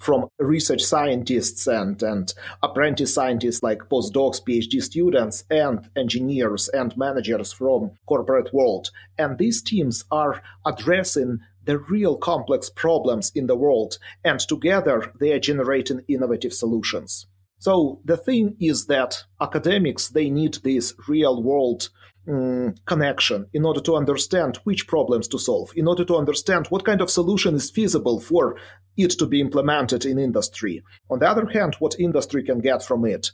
from 0.00 0.26
research 0.38 0.82
scientists 0.82 1.66
and, 1.66 2.02
and 2.02 2.34
apprentice 2.62 3.14
scientists 3.14 3.62
like 3.62 3.88
postdocs, 3.90 4.42
PhD 4.42 4.82
students, 4.82 5.44
and 5.50 5.88
engineers 5.96 6.68
and 6.70 6.96
managers 6.96 7.52
from 7.52 7.92
corporate 8.06 8.52
world. 8.52 8.90
And 9.18 9.38
these 9.38 9.62
teams 9.62 10.04
are 10.10 10.42
addressing 10.66 11.38
the 11.64 11.78
real 11.78 12.16
complex 12.16 12.70
problems 12.70 13.30
in 13.34 13.46
the 13.46 13.54
world, 13.54 13.98
and 14.24 14.40
together 14.40 15.12
they 15.20 15.32
are 15.32 15.38
generating 15.38 16.02
innovative 16.08 16.54
solutions. 16.54 17.26
So 17.58 18.00
the 18.06 18.16
thing 18.16 18.56
is 18.58 18.86
that 18.86 19.22
academics 19.38 20.08
they 20.08 20.30
need 20.30 20.54
this 20.54 20.94
real 21.06 21.42
world 21.42 21.90
um, 22.28 22.74
connection 22.86 23.46
in 23.52 23.64
order 23.64 23.80
to 23.80 23.96
understand 23.96 24.58
which 24.64 24.86
problems 24.86 25.28
to 25.28 25.38
solve, 25.38 25.72
in 25.76 25.88
order 25.88 26.04
to 26.04 26.16
understand 26.16 26.66
what 26.68 26.84
kind 26.84 27.00
of 27.00 27.10
solution 27.10 27.54
is 27.54 27.70
feasible 27.70 28.20
for 28.20 28.56
it 28.96 29.10
to 29.10 29.26
be 29.26 29.40
implemented 29.40 30.04
in 30.04 30.18
industry. 30.18 30.82
On 31.08 31.18
the 31.18 31.28
other 31.28 31.46
hand, 31.46 31.76
what 31.78 31.98
industry 31.98 32.42
can 32.42 32.60
get 32.60 32.82
from 32.82 33.04
it. 33.04 33.30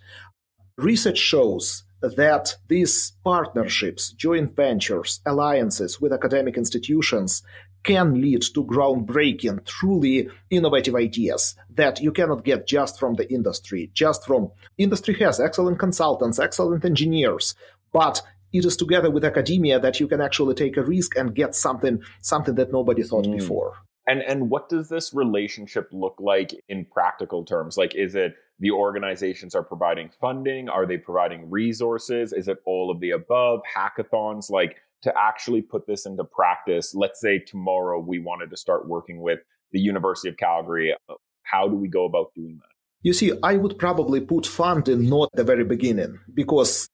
Research 0.77 1.19
shows 1.19 1.85
that 2.03 2.55
these 2.69 3.13
partnerships, 3.25 4.11
joint 4.13 4.55
ventures, 4.55 5.21
alliances 5.27 6.01
with 6.01 6.13
academic 6.13 6.57
institutions 6.57 7.43
can 7.83 8.21
lead 8.21 8.43
to 8.43 8.65
groundbreaking, 8.65 9.65
truly 9.65 10.29
innovative 10.51 10.97
ideas 10.97 11.55
that 11.71 12.01
you 12.01 12.13
cannot 12.13 12.45
get 12.45 12.67
just 12.67 12.99
from 12.99 13.15
the 13.15 13.33
industry. 13.33 13.91
Just 13.95 14.27
from 14.27 14.51
industry 14.77 15.15
has 15.21 15.41
excellent 15.41 15.79
consultants, 15.79 16.39
excellent 16.39 16.85
engineers, 16.85 17.55
but 17.93 18.21
it 18.59 18.65
is 18.65 18.77
together 18.77 19.11
with 19.11 19.25
academia 19.25 19.79
that 19.81 20.01
you 20.01 20.09
can 20.09 20.21
actually 20.21 20.55
take 20.55 20.77
a 20.77 20.83
risk 20.83 21.17
and 21.17 21.35
get 21.35 21.55
something 21.55 22.03
something 22.23 22.55
that 22.57 22.73
nobody 22.73 23.03
thought 23.03 23.27
mm. 23.27 23.37
before. 23.37 23.75
And 24.07 24.23
and 24.23 24.51
what 24.51 24.69
does 24.69 24.89
this 24.89 25.13
relationship 25.15 25.89
look 25.93 26.17
like 26.19 26.53
in 26.69 26.85
practical 26.85 27.45
terms? 27.45 27.77
Like 27.77 27.95
is 27.95 28.15
it 28.15 28.35
the 28.59 28.71
organizations 28.71 29.55
are 29.55 29.63
providing 29.63 30.11
funding? 30.21 30.69
Are 30.69 30.87
they 30.87 30.97
providing 30.97 31.51
resources? 31.51 32.33
Is 32.33 32.49
it 32.49 32.59
all 32.65 32.91
of 32.91 33.01
the 33.01 33.11
above? 33.11 33.61
Hackathons 33.77 34.51
like 34.51 34.77
to 35.03 35.13
actually 35.17 35.63
put 35.63 35.87
this 35.87 36.07
into 36.07 36.25
practice. 36.25 36.95
Let's 36.95 37.21
say 37.21 37.39
tomorrow 37.39 38.01
we 38.01 38.19
wanted 38.19 38.51
to 38.51 38.57
start 38.57 38.89
working 38.89 39.21
with 39.21 39.41
the 39.73 39.81
University 39.81 40.29
of 40.29 40.37
Calgary. 40.37 40.95
How 41.43 41.69
do 41.69 41.75
we 41.75 41.89
go 41.89 42.07
about 42.07 42.33
doing 42.35 42.59
that? 42.61 42.77
You 43.03 43.13
see, 43.13 43.33
I 43.43 43.57
would 43.57 43.79
probably 43.79 44.21
put 44.21 44.47
funding 44.47 45.09
not 45.09 45.31
at 45.33 45.37
the 45.37 45.45
very 45.45 45.65
beginning 45.65 46.19
because 46.33 46.89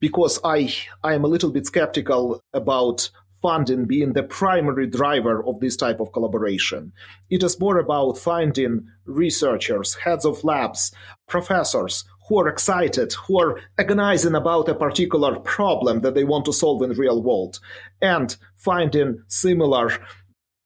because 0.00 0.40
I 0.44 0.74
I 1.02 1.14
am 1.14 1.24
a 1.24 1.28
little 1.28 1.50
bit 1.50 1.66
skeptical 1.66 2.40
about 2.52 3.10
funding 3.40 3.84
being 3.84 4.12
the 4.12 4.22
primary 4.22 4.86
driver 4.86 5.44
of 5.46 5.60
this 5.60 5.76
type 5.76 6.00
of 6.00 6.12
collaboration. 6.12 6.92
It 7.30 7.42
is 7.42 7.60
more 7.60 7.78
about 7.78 8.18
finding 8.18 8.88
researchers, 9.06 9.94
heads 9.94 10.24
of 10.24 10.42
labs, 10.42 10.92
professors 11.28 12.04
who 12.28 12.38
are 12.40 12.48
excited, 12.48 13.12
who 13.12 13.40
are 13.40 13.60
agonizing 13.78 14.34
about 14.34 14.68
a 14.68 14.74
particular 14.74 15.38
problem 15.40 16.00
that 16.00 16.14
they 16.14 16.24
want 16.24 16.44
to 16.44 16.52
solve 16.52 16.82
in 16.82 16.90
real 16.92 17.22
world, 17.22 17.58
and 18.02 18.36
finding 18.56 19.22
similar 19.28 19.92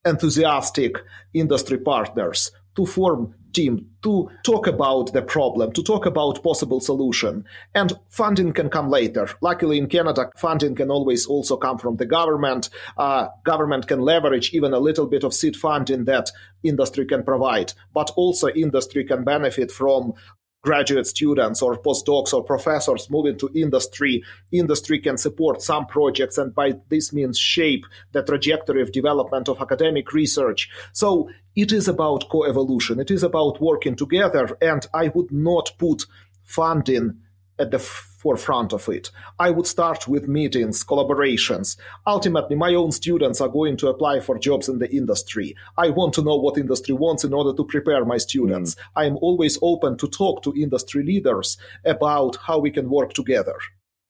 enthusiastic 0.04 0.96
industry 1.32 1.78
partners 1.78 2.50
to 2.74 2.86
form 2.86 3.34
team 3.52 3.86
to 4.02 4.30
talk 4.44 4.66
about 4.66 5.12
the 5.12 5.22
problem, 5.22 5.72
to 5.72 5.82
talk 5.82 6.06
about 6.06 6.42
possible 6.42 6.80
solution. 6.80 7.44
And 7.74 7.92
funding 8.08 8.52
can 8.52 8.68
come 8.68 8.90
later. 8.90 9.28
Luckily, 9.40 9.78
in 9.78 9.88
Canada, 9.88 10.30
funding 10.36 10.74
can 10.74 10.90
always 10.90 11.26
also 11.26 11.56
come 11.56 11.78
from 11.78 11.96
the 11.96 12.06
government. 12.06 12.68
Uh, 12.96 13.28
government 13.44 13.86
can 13.86 14.00
leverage 14.00 14.52
even 14.52 14.72
a 14.72 14.78
little 14.78 15.06
bit 15.06 15.24
of 15.24 15.34
seed 15.34 15.56
funding 15.56 16.04
that 16.04 16.30
industry 16.62 17.06
can 17.06 17.22
provide, 17.22 17.72
but 17.94 18.10
also 18.16 18.48
industry 18.48 19.04
can 19.04 19.24
benefit 19.24 19.70
from 19.70 20.14
graduate 20.62 21.06
students 21.06 21.60
or 21.60 21.76
postdocs 21.76 22.32
or 22.32 22.42
professors 22.42 23.10
moving 23.10 23.36
to 23.36 23.50
industry, 23.54 24.22
industry 24.52 25.00
can 25.00 25.18
support 25.18 25.60
some 25.60 25.86
projects 25.86 26.38
and 26.38 26.54
by 26.54 26.72
this 26.88 27.12
means 27.12 27.38
shape 27.38 27.84
the 28.12 28.22
trajectory 28.22 28.80
of 28.80 28.92
development 28.92 29.48
of 29.48 29.60
academic 29.60 30.12
research. 30.12 30.70
So 30.92 31.28
it 31.54 31.72
is 31.72 31.88
about 31.88 32.28
co-evolution. 32.30 33.00
It 33.00 33.10
is 33.10 33.22
about 33.22 33.60
working 33.60 33.96
together. 33.96 34.56
And 34.60 34.86
I 34.94 35.08
would 35.08 35.32
not 35.32 35.72
put 35.78 36.06
funding 36.44 37.18
at 37.58 37.70
the 37.70 37.78
forefront 38.22 38.72
of 38.72 38.88
it. 38.88 39.10
I 39.38 39.50
would 39.50 39.66
start 39.66 40.06
with 40.06 40.28
meetings, 40.28 40.84
collaborations. 40.84 41.76
Ultimately, 42.06 42.56
my 42.56 42.74
own 42.74 42.92
students 42.92 43.40
are 43.40 43.48
going 43.48 43.76
to 43.78 43.88
apply 43.88 44.20
for 44.20 44.38
jobs 44.38 44.68
in 44.68 44.78
the 44.78 44.90
industry. 44.90 45.56
I 45.76 45.90
want 45.90 46.14
to 46.14 46.22
know 46.22 46.36
what 46.36 46.56
industry 46.56 46.94
wants 46.94 47.24
in 47.24 47.34
order 47.34 47.52
to 47.56 47.64
prepare 47.64 48.04
my 48.04 48.18
students. 48.18 48.74
Mm. 48.74 48.80
I 48.96 49.04
am 49.06 49.16
always 49.16 49.58
open 49.60 49.98
to 49.98 50.08
talk 50.08 50.42
to 50.44 50.54
industry 50.54 51.02
leaders 51.02 51.58
about 51.84 52.36
how 52.36 52.58
we 52.58 52.70
can 52.70 52.88
work 52.88 53.12
together. 53.12 53.56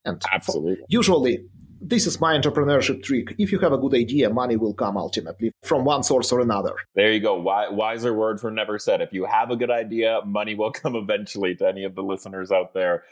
And 0.04 0.20
absolutely. 0.32 0.84
Usually, 0.88 1.44
this 1.84 2.06
is 2.06 2.20
my 2.20 2.38
entrepreneurship 2.38 3.02
trick. 3.02 3.34
If 3.38 3.50
you 3.50 3.58
have 3.58 3.72
a 3.72 3.78
good 3.78 3.94
idea, 3.94 4.30
money 4.30 4.56
will 4.56 4.74
come 4.74 4.96
ultimately 4.96 5.52
from 5.62 5.84
one 5.84 6.02
source 6.04 6.30
or 6.30 6.40
another. 6.40 6.74
There 6.94 7.12
you 7.12 7.20
go. 7.20 7.40
Wiser 7.40 8.14
words 8.14 8.42
were 8.42 8.52
never 8.52 8.78
said. 8.78 9.00
If 9.00 9.12
you 9.12 9.24
have 9.24 9.50
a 9.50 9.56
good 9.56 9.70
idea, 9.70 10.20
money 10.24 10.54
will 10.54 10.70
come 10.82 10.94
eventually 10.94 11.56
to 11.56 11.66
any 11.66 11.84
of 11.84 11.94
the 11.94 12.02
listeners 12.02 12.52
out 12.52 12.72
there. 12.72 13.02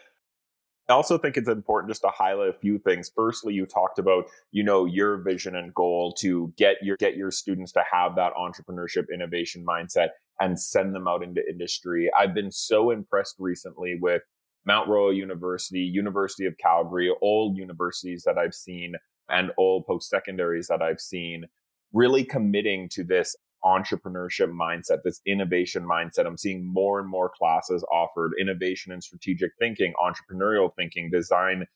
I 0.89 0.93
also 0.93 1.19
think 1.19 1.37
it's 1.37 1.49
important 1.49 1.91
just 1.91 2.03
to 2.03 2.11
highlight 2.13 2.49
a 2.49 2.53
few 2.53 2.79
things. 2.79 3.13
Firstly, 3.15 3.55
you 3.55 3.65
talked 3.65 4.01
about, 4.01 4.25
you 4.51 4.65
know, 4.65 4.87
your 4.87 5.19
vision 5.19 5.55
and 5.55 5.73
goal 5.73 6.13
to 6.19 6.53
get 6.57 6.77
your 6.83 6.97
get 6.97 7.17
your 7.17 7.31
students 7.31 7.71
to 7.73 7.85
have 7.91 8.17
that 8.17 8.33
entrepreneurship 8.35 9.05
innovation 9.13 9.65
mindset 9.65 10.09
and 10.41 10.59
send 10.59 10.95
them 10.95 11.07
out 11.07 11.23
into 11.23 11.49
industry. 11.49 12.11
I've 12.19 12.35
been 12.35 12.51
so 12.51 12.91
impressed 12.91 13.37
recently 13.39 13.99
with 14.01 14.23
Mount 14.67 14.89
Royal 14.89 15.13
University, 15.13 15.81
University 15.81 16.47
of 16.47 16.59
Calgary, 16.59 17.11
all 17.21 17.55
universities 17.57 18.25
that 18.25 18.37
I've 18.37 18.55
seen 18.55 18.95
and 19.29 19.53
all 19.57 19.83
post 19.83 20.11
secondaries 20.11 20.67
that 20.69 20.83
I've 20.83 21.01
seen 21.01 21.45
really 21.93 22.25
committing 22.25 22.89
to 22.91 23.05
this 23.05 23.37
entrepreneurship 23.65 24.53
mindset, 24.53 25.03
this 25.05 25.21
innovation 25.27 25.85
mindset. 25.85 26.27
I'm 26.27 26.39
seeing 26.39 26.67
more 26.67 27.01
and 27.01 27.09
more 27.09 27.31
classes 27.31 27.85
offered 27.93 28.33
innovation 28.41 28.93
and 28.93 29.03
strategic 29.03 29.53
thinking, 29.59 29.93
entrepreneurial 30.03 30.71
thinking, 30.75 31.11
design, 31.11 31.67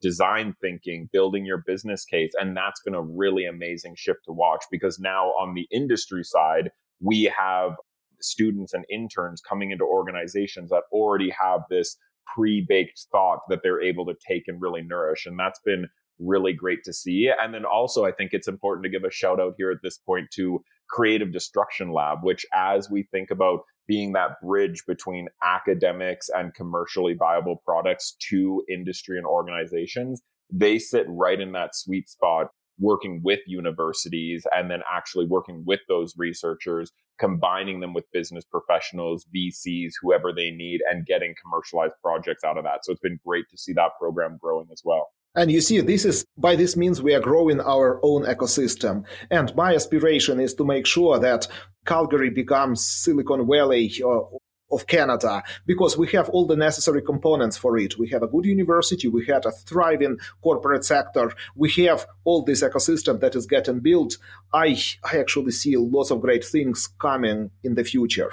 design 0.00 0.54
thinking, 0.60 1.08
building 1.12 1.44
your 1.44 1.62
business 1.66 2.04
case. 2.04 2.32
And 2.38 2.56
that's 2.56 2.80
been 2.82 2.94
a 2.94 3.02
really 3.02 3.44
amazing 3.44 3.94
shift 3.96 4.20
to 4.26 4.32
watch 4.32 4.64
because 4.70 4.98
now 4.98 5.28
on 5.28 5.54
the 5.54 5.66
industry 5.70 6.24
side, 6.24 6.70
we 7.00 7.24
have 7.36 7.72
students 8.20 8.72
and 8.72 8.84
interns 8.90 9.42
coming 9.46 9.70
into 9.70 9.84
organizations 9.84 10.70
that 10.70 10.84
already 10.92 11.30
have 11.38 11.60
this 11.68 11.96
pre-baked 12.34 13.06
thought 13.12 13.40
that 13.48 13.60
they're 13.62 13.82
able 13.82 14.06
to 14.06 14.14
take 14.26 14.44
and 14.48 14.60
really 14.60 14.82
nourish. 14.82 15.26
And 15.26 15.38
that's 15.38 15.60
been 15.64 15.86
really 16.18 16.52
great 16.52 16.82
to 16.84 16.92
see. 16.92 17.30
And 17.40 17.52
then 17.52 17.64
also, 17.64 18.04
I 18.04 18.12
think 18.12 18.30
it's 18.32 18.48
important 18.48 18.84
to 18.84 18.90
give 18.90 19.04
a 19.04 19.10
shout 19.10 19.40
out 19.40 19.54
here 19.58 19.70
at 19.70 19.78
this 19.82 19.98
point 19.98 20.30
to 20.32 20.62
Creative 20.88 21.32
Destruction 21.32 21.92
Lab, 21.92 22.18
which, 22.22 22.46
as 22.54 22.90
we 22.90 23.04
think 23.10 23.30
about 23.30 23.60
being 23.86 24.12
that 24.12 24.40
bridge 24.42 24.82
between 24.86 25.28
academics 25.42 26.28
and 26.28 26.54
commercially 26.54 27.14
viable 27.14 27.62
products 27.64 28.16
to 28.30 28.62
industry 28.68 29.16
and 29.16 29.26
organizations, 29.26 30.22
they 30.50 30.78
sit 30.78 31.06
right 31.08 31.40
in 31.40 31.52
that 31.52 31.74
sweet 31.74 32.08
spot 32.08 32.48
working 32.78 33.20
with 33.24 33.40
universities 33.46 34.46
and 34.54 34.70
then 34.70 34.80
actually 34.92 35.26
working 35.26 35.64
with 35.66 35.80
those 35.88 36.14
researchers, 36.16 36.92
combining 37.18 37.80
them 37.80 37.94
with 37.94 38.04
business 38.12 38.44
professionals, 38.44 39.26
VCs, 39.34 39.92
whoever 40.02 40.32
they 40.32 40.50
need, 40.50 40.80
and 40.90 41.06
getting 41.06 41.34
commercialized 41.42 41.94
projects 42.02 42.44
out 42.44 42.58
of 42.58 42.64
that. 42.64 42.84
So 42.84 42.92
it's 42.92 43.00
been 43.00 43.18
great 43.26 43.46
to 43.50 43.58
see 43.58 43.72
that 43.74 43.92
program 43.98 44.38
growing 44.40 44.66
as 44.70 44.82
well. 44.84 45.08
And 45.36 45.52
you 45.52 45.60
see, 45.60 45.80
this 45.82 46.06
is 46.06 46.24
by 46.38 46.56
this 46.56 46.76
means 46.76 47.02
we 47.02 47.14
are 47.14 47.20
growing 47.20 47.60
our 47.60 48.00
own 48.02 48.24
ecosystem. 48.24 49.04
And 49.30 49.54
my 49.54 49.74
aspiration 49.74 50.40
is 50.40 50.54
to 50.54 50.64
make 50.64 50.86
sure 50.86 51.18
that 51.18 51.46
Calgary 51.84 52.30
becomes 52.30 52.84
Silicon 52.84 53.46
Valley 53.46 53.92
or, 54.02 54.38
of 54.72 54.86
Canada 54.86 55.42
because 55.66 55.96
we 55.96 56.08
have 56.08 56.28
all 56.30 56.46
the 56.46 56.56
necessary 56.56 57.02
components 57.02 57.56
for 57.56 57.76
it. 57.76 57.98
We 57.98 58.08
have 58.08 58.22
a 58.22 58.26
good 58.26 58.46
university, 58.46 59.08
we 59.08 59.26
had 59.26 59.44
a 59.44 59.52
thriving 59.52 60.18
corporate 60.42 60.84
sector, 60.84 61.32
we 61.54 61.70
have 61.84 62.06
all 62.24 62.42
this 62.42 62.62
ecosystem 62.62 63.20
that 63.20 63.36
is 63.36 63.46
getting 63.46 63.80
built. 63.80 64.16
I 64.52 64.78
I 65.04 65.18
actually 65.18 65.52
see 65.52 65.76
lots 65.76 66.10
of 66.10 66.20
great 66.20 66.44
things 66.44 66.88
coming 66.98 67.50
in 67.62 67.74
the 67.74 67.84
future, 67.84 68.30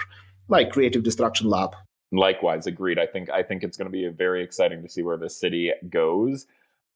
like 0.48 0.72
Creative 0.72 1.04
Destruction 1.04 1.50
Lab. 1.50 1.76
Likewise, 2.12 2.68
agreed. 2.68 3.00
I 3.00 3.08
think 3.08 3.30
I 3.30 3.44
think 3.44 3.64
it's 3.64 3.78
going 3.78 3.92
to 3.92 3.92
be 3.92 4.08
very 4.08 4.44
exciting 4.44 4.82
to 4.84 4.90
see 4.90 5.04
where 5.04 5.18
the 5.18 5.30
city 5.30 5.72
goes. 5.90 6.48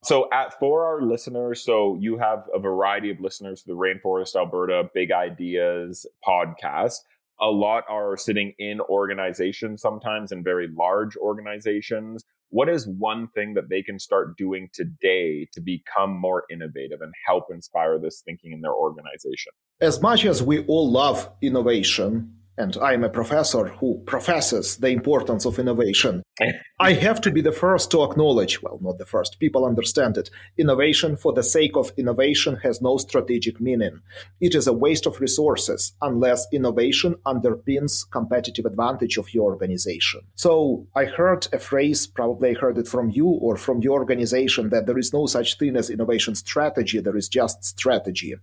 So, 0.04 0.28
at 0.32 0.58
for 0.58 0.86
our 0.86 1.02
listeners, 1.02 1.62
so 1.62 1.96
you 2.00 2.18
have 2.18 2.48
a 2.54 2.58
variety 2.58 3.10
of 3.10 3.20
listeners 3.20 3.62
to 3.62 3.68
the 3.68 3.76
Rainforest 3.76 4.36
Alberta 4.36 4.88
Big 4.94 5.10
Ideas 5.10 6.06
podcast. 6.26 6.98
A 7.40 7.46
lot 7.46 7.84
are 7.88 8.16
sitting 8.16 8.52
in 8.58 8.80
organizations 8.80 9.82
sometimes 9.82 10.32
in 10.32 10.42
very 10.42 10.68
large 10.68 11.16
organizations. 11.16 12.24
What 12.50 12.68
is 12.68 12.86
one 12.86 13.28
thing 13.28 13.54
that 13.54 13.68
they 13.68 13.82
can 13.82 13.98
start 13.98 14.36
doing 14.36 14.70
today 14.72 15.46
to 15.52 15.60
become 15.60 16.18
more 16.18 16.44
innovative 16.50 17.00
and 17.00 17.12
help 17.26 17.44
inspire 17.50 17.98
this 17.98 18.22
thinking 18.24 18.52
in 18.52 18.60
their 18.60 18.72
organization? 18.72 19.52
As 19.80 20.00
much 20.00 20.24
as 20.24 20.42
we 20.42 20.64
all 20.66 20.90
love 20.90 21.30
innovation 21.42 22.37
and 22.58 22.76
I 22.76 22.92
am 22.92 23.04
a 23.04 23.08
professor 23.08 23.68
who 23.68 24.02
professes 24.04 24.76
the 24.76 24.88
importance 24.88 25.46
of 25.46 25.58
innovation. 25.58 26.22
I 26.80 26.92
have 26.92 27.20
to 27.22 27.30
be 27.30 27.40
the 27.40 27.52
first 27.52 27.90
to 27.92 28.02
acknowledge, 28.02 28.62
well, 28.62 28.78
not 28.82 28.98
the 28.98 29.06
first, 29.06 29.38
people 29.38 29.64
understand 29.64 30.16
it. 30.16 30.30
Innovation 30.58 31.16
for 31.16 31.32
the 31.32 31.42
sake 31.42 31.76
of 31.76 31.92
innovation 31.96 32.56
has 32.62 32.82
no 32.82 32.96
strategic 32.96 33.60
meaning. 33.60 34.00
It 34.40 34.54
is 34.54 34.66
a 34.66 34.72
waste 34.72 35.06
of 35.06 35.20
resources 35.20 35.92
unless 36.02 36.46
innovation 36.52 37.14
underpins 37.24 38.08
competitive 38.10 38.66
advantage 38.66 39.16
of 39.16 39.32
your 39.32 39.52
organization. 39.52 40.20
So 40.34 40.86
I 40.94 41.04
heard 41.04 41.48
a 41.52 41.58
phrase, 41.58 42.06
probably 42.06 42.50
I 42.50 42.58
heard 42.58 42.78
it 42.78 42.88
from 42.88 43.10
you 43.10 43.26
or 43.26 43.56
from 43.56 43.80
your 43.82 44.00
organization, 44.00 44.70
that 44.70 44.86
there 44.86 44.98
is 44.98 45.12
no 45.12 45.26
such 45.26 45.58
thing 45.58 45.76
as 45.76 45.90
innovation 45.90 46.34
strategy, 46.34 47.00
there 47.00 47.16
is 47.16 47.28
just 47.28 47.64
strategy 47.64 48.34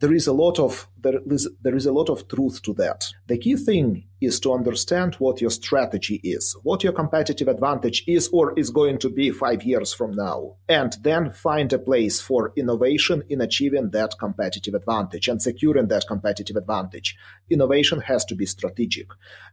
there 0.00 0.12
is 0.12 0.28
a 0.28 0.32
lot 0.32 0.58
of 0.60 0.88
there 1.00 1.20
is, 1.26 1.48
there 1.62 1.76
is 1.76 1.86
a 1.86 1.92
lot 1.92 2.08
of 2.08 2.28
truth 2.28 2.62
to 2.62 2.72
that. 2.74 3.06
The 3.26 3.38
key 3.38 3.56
thing 3.56 4.04
is 4.20 4.40
to 4.40 4.52
understand 4.52 5.14
what 5.16 5.40
your 5.40 5.50
strategy 5.50 6.20
is, 6.24 6.56
what 6.62 6.82
your 6.82 6.92
competitive 6.92 7.46
advantage 7.46 8.02
is 8.06 8.28
or 8.32 8.58
is 8.58 8.70
going 8.70 8.98
to 8.98 9.08
be 9.08 9.30
5 9.30 9.62
years 9.62 9.92
from 9.92 10.12
now, 10.12 10.56
and 10.68 10.96
then 11.02 11.30
find 11.30 11.72
a 11.72 11.78
place 11.78 12.20
for 12.20 12.52
innovation 12.56 13.22
in 13.28 13.40
achieving 13.40 13.90
that 13.90 14.14
competitive 14.18 14.74
advantage 14.74 15.28
and 15.28 15.40
securing 15.40 15.88
that 15.88 16.06
competitive 16.08 16.56
advantage. 16.56 17.16
Innovation 17.48 18.00
has 18.00 18.24
to 18.24 18.34
be 18.34 18.46
strategic. 18.46 19.08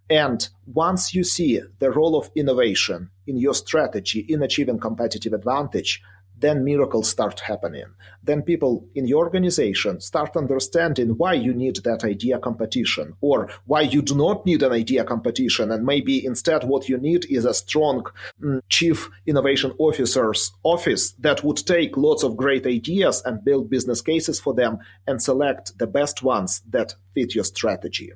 And 0.09 0.47
once 0.65 1.13
you 1.13 1.23
see 1.23 1.61
the 1.79 1.91
role 1.91 2.17
of 2.17 2.31
innovation 2.35 3.11
in 3.27 3.37
your 3.37 3.53
strategy 3.53 4.25
in 4.27 4.41
achieving 4.41 4.79
competitive 4.79 5.33
advantage, 5.33 6.01
then 6.39 6.63
miracles 6.63 7.09
start 7.09 7.39
happening. 7.39 7.85
Then 8.23 8.41
people 8.41 8.87
in 8.95 9.07
your 9.07 9.25
organization 9.25 10.01
start 10.01 10.35
understanding 10.35 11.09
why 11.17 11.33
you 11.33 11.53
need 11.53 11.77
that 11.83 12.03
idea 12.03 12.39
competition 12.39 13.13
or 13.21 13.49
why 13.65 13.81
you 13.81 14.01
do 14.01 14.15
not 14.15 14.45
need 14.45 14.63
an 14.63 14.71
idea 14.71 15.03
competition. 15.03 15.71
And 15.71 15.85
maybe 15.85 16.25
instead 16.25 16.63
what 16.63 16.89
you 16.89 16.97
need 16.97 17.25
is 17.29 17.45
a 17.45 17.53
strong 17.53 18.05
mm, 18.41 18.61
chief 18.69 19.09
innovation 19.25 19.73
officer's 19.77 20.51
office 20.63 21.11
that 21.19 21.43
would 21.43 21.65
take 21.65 21.97
lots 21.97 22.23
of 22.23 22.37
great 22.37 22.65
ideas 22.65 23.21
and 23.25 23.43
build 23.43 23.69
business 23.69 24.01
cases 24.01 24.39
for 24.39 24.53
them 24.53 24.79
and 25.07 25.21
select 25.21 25.77
the 25.77 25.87
best 25.87 26.23
ones 26.23 26.61
that 26.69 26.95
fit 27.13 27.35
your 27.35 27.43
strategy. 27.43 28.11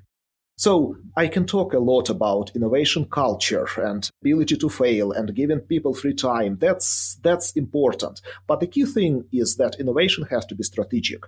So 0.60 0.98
I 1.16 1.30
can 1.30 1.46
talk 1.46 1.74
a 1.74 1.80
lot 1.80 2.10
about 2.10 2.54
innovation 2.54 3.06
culture 3.06 3.66
and 3.78 4.10
ability 4.22 4.58
to 4.58 4.68
fail 4.68 5.14
and 5.14 5.34
giving 5.34 5.62
people 5.62 5.94
free 5.94 6.14
time. 6.14 6.58
That's 6.60 7.18
that's 7.24 7.54
important. 7.54 8.20
But 8.46 8.60
the 8.60 8.68
key 8.68 8.84
thing 8.84 9.24
is 9.32 9.56
that 9.56 9.80
innovation 9.80 10.26
has 10.26 10.46
to 10.48 10.56
be 10.56 10.64
strategic 10.64 11.24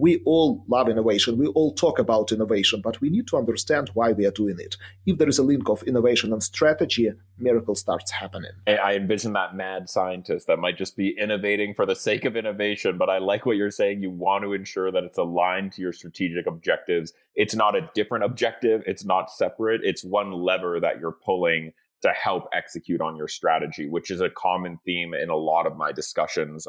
we 0.00 0.22
all 0.24 0.64
love 0.68 0.88
innovation. 0.88 1.38
We 1.38 1.48
all 1.48 1.74
talk 1.74 1.98
about 1.98 2.32
innovation, 2.32 2.80
but 2.82 3.00
we 3.00 3.10
need 3.10 3.26
to 3.28 3.36
understand 3.36 3.90
why 3.94 4.12
we 4.12 4.26
are 4.26 4.30
doing 4.30 4.56
it. 4.58 4.76
If 5.06 5.18
there 5.18 5.28
is 5.28 5.38
a 5.38 5.42
link 5.42 5.68
of 5.68 5.82
innovation 5.82 6.32
and 6.32 6.42
strategy, 6.42 7.10
miracle 7.38 7.74
starts 7.74 8.10
happening. 8.10 8.52
I 8.66 8.94
envision 8.94 9.32
that 9.32 9.54
mad 9.54 9.88
scientist 9.88 10.46
that 10.46 10.58
might 10.58 10.78
just 10.78 10.96
be 10.96 11.16
innovating 11.18 11.74
for 11.74 11.86
the 11.86 11.96
sake 11.96 12.24
of 12.24 12.36
innovation. 12.36 12.98
But 12.98 13.10
I 13.10 13.18
like 13.18 13.46
what 13.46 13.56
you're 13.56 13.70
saying. 13.70 14.02
You 14.02 14.10
want 14.10 14.44
to 14.44 14.52
ensure 14.52 14.92
that 14.92 15.04
it's 15.04 15.18
aligned 15.18 15.72
to 15.72 15.82
your 15.82 15.92
strategic 15.92 16.46
objectives. 16.46 17.12
It's 17.34 17.54
not 17.54 17.76
a 17.76 17.90
different 17.94 18.24
objective. 18.24 18.82
It's 18.86 19.04
not 19.04 19.30
separate. 19.30 19.80
It's 19.84 20.04
one 20.04 20.32
lever 20.32 20.80
that 20.80 21.00
you're 21.00 21.16
pulling 21.24 21.72
to 22.02 22.10
help 22.10 22.44
execute 22.52 23.00
on 23.00 23.16
your 23.16 23.26
strategy, 23.26 23.88
which 23.88 24.12
is 24.12 24.20
a 24.20 24.30
common 24.30 24.78
theme 24.84 25.14
in 25.14 25.30
a 25.30 25.36
lot 25.36 25.66
of 25.66 25.76
my 25.76 25.90
discussions 25.90 26.68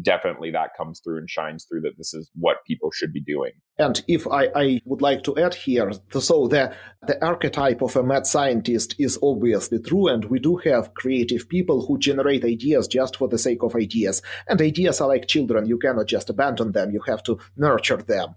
definitely 0.00 0.50
that 0.50 0.70
comes 0.76 1.00
through 1.00 1.18
and 1.18 1.28
shines 1.28 1.64
through 1.64 1.80
that 1.82 1.96
this 1.96 2.12
is 2.12 2.30
what 2.34 2.64
people 2.66 2.90
should 2.90 3.12
be 3.12 3.20
doing. 3.20 3.52
And 3.78 4.02
if 4.08 4.26
I, 4.26 4.48
I 4.54 4.80
would 4.84 5.02
like 5.02 5.22
to 5.24 5.36
add 5.36 5.54
here, 5.54 5.90
so 6.10 6.48
the, 6.48 6.74
the 7.06 7.24
archetype 7.24 7.82
of 7.82 7.96
a 7.96 8.02
mad 8.02 8.26
scientist 8.26 8.94
is 8.98 9.18
obviously 9.22 9.78
true, 9.78 10.08
and 10.08 10.24
we 10.26 10.38
do 10.38 10.56
have 10.64 10.94
creative 10.94 11.48
people 11.48 11.86
who 11.86 11.98
generate 11.98 12.44
ideas 12.44 12.88
just 12.88 13.16
for 13.16 13.28
the 13.28 13.38
sake 13.38 13.62
of 13.62 13.74
ideas. 13.74 14.22
And 14.48 14.60
ideas 14.60 15.00
are 15.00 15.08
like 15.08 15.28
children, 15.28 15.66
you 15.66 15.78
cannot 15.78 16.06
just 16.06 16.30
abandon 16.30 16.72
them, 16.72 16.90
you 16.90 17.00
have 17.06 17.22
to 17.24 17.38
nurture 17.56 17.98
them. 17.98 18.36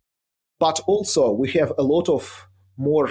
But 0.59 0.81
also, 0.87 1.31
we 1.31 1.51
have 1.51 1.71
a 1.77 1.83
lot 1.83 2.09
of 2.09 2.47
more 2.77 3.09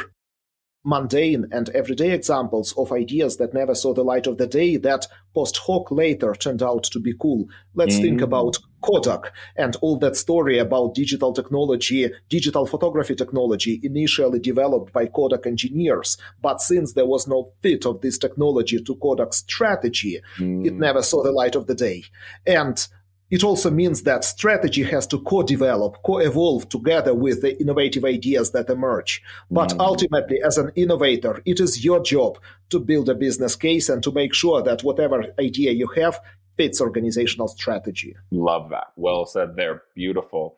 mundane 0.85 1.47
and 1.51 1.69
everyday 1.71 2.13
examples 2.13 2.73
of 2.77 2.93
ideas 2.93 3.37
that 3.37 3.53
never 3.53 3.75
saw 3.75 3.93
the 3.93 4.05
light 4.05 4.27
of 4.27 4.39
the 4.39 4.47
day 4.47 4.77
that 4.77 5.07
post 5.35 5.59
hoc 5.59 5.91
later 5.91 6.35
turned 6.35 6.63
out 6.63 6.85
to 6.85 7.01
be 7.01 7.13
cool. 7.21 7.47
Let's 7.75 7.95
mm-hmm. 7.95 8.03
think 8.03 8.21
about 8.23 8.59
Kodak 8.81 9.33
and 9.57 9.77
all 9.77 9.99
that 9.99 10.17
story 10.17 10.59
about 10.59 10.95
digital 10.95 11.33
technology, 11.33 12.09
digital 12.29 12.65
photography 12.67 13.15
technology 13.15 13.81
initially 13.83 14.39
developed 14.39 14.93
by 14.93 15.07
Kodak 15.07 15.47
engineers. 15.47 16.17
But 16.41 16.61
since 16.61 16.93
there 16.93 17.07
was 17.07 17.27
no 17.27 17.53
fit 17.63 17.85
of 17.85 18.01
this 18.01 18.19
technology 18.19 18.83
to 18.83 18.95
Kodak's 18.97 19.39
strategy, 19.39 20.21
mm. 20.39 20.67
it 20.67 20.75
never 20.75 21.03
saw 21.03 21.23
the 21.23 21.33
light 21.33 21.57
of 21.57 21.67
the 21.67 21.75
day. 21.75 22.05
And 22.47 22.87
it 23.31 23.45
also 23.45 23.71
means 23.71 24.03
that 24.03 24.25
strategy 24.25 24.83
has 24.85 25.07
to 25.09 25.21
co-develop, 25.21 25.99
co-evolve 26.05 26.69
together 26.69 27.15
with 27.15 27.43
the 27.43 27.61
innovative 27.61 28.05
ideas 28.05 28.53
that 28.53 28.71
emerge. 28.71 29.23
But 29.51 29.71
mm. 29.71 29.81
ultimately, 29.81 30.41
as 30.43 30.57
an 30.57 30.73
innovator, 30.77 31.43
it 31.45 31.61
is 31.61 31.85
your 31.85 32.03
job 32.03 32.39
to 32.71 32.81
build 32.81 33.09
a 33.09 33.15
business 33.15 33.55
case 33.57 33.89
and 33.89 34.03
to 34.03 34.13
make 34.13 34.35
sure 34.35 34.63
that 34.63 34.83
whatever 34.83 35.25
idea 35.39 35.73
you 35.73 35.89
have 35.89 36.21
fits 36.57 36.81
organizational 36.81 37.49
strategy. 37.49 38.17
Love 38.31 38.71
that. 38.71 38.89
Well 38.97 39.27
said 39.27 39.57
there. 39.57 39.83
Beautiful. 39.95 40.57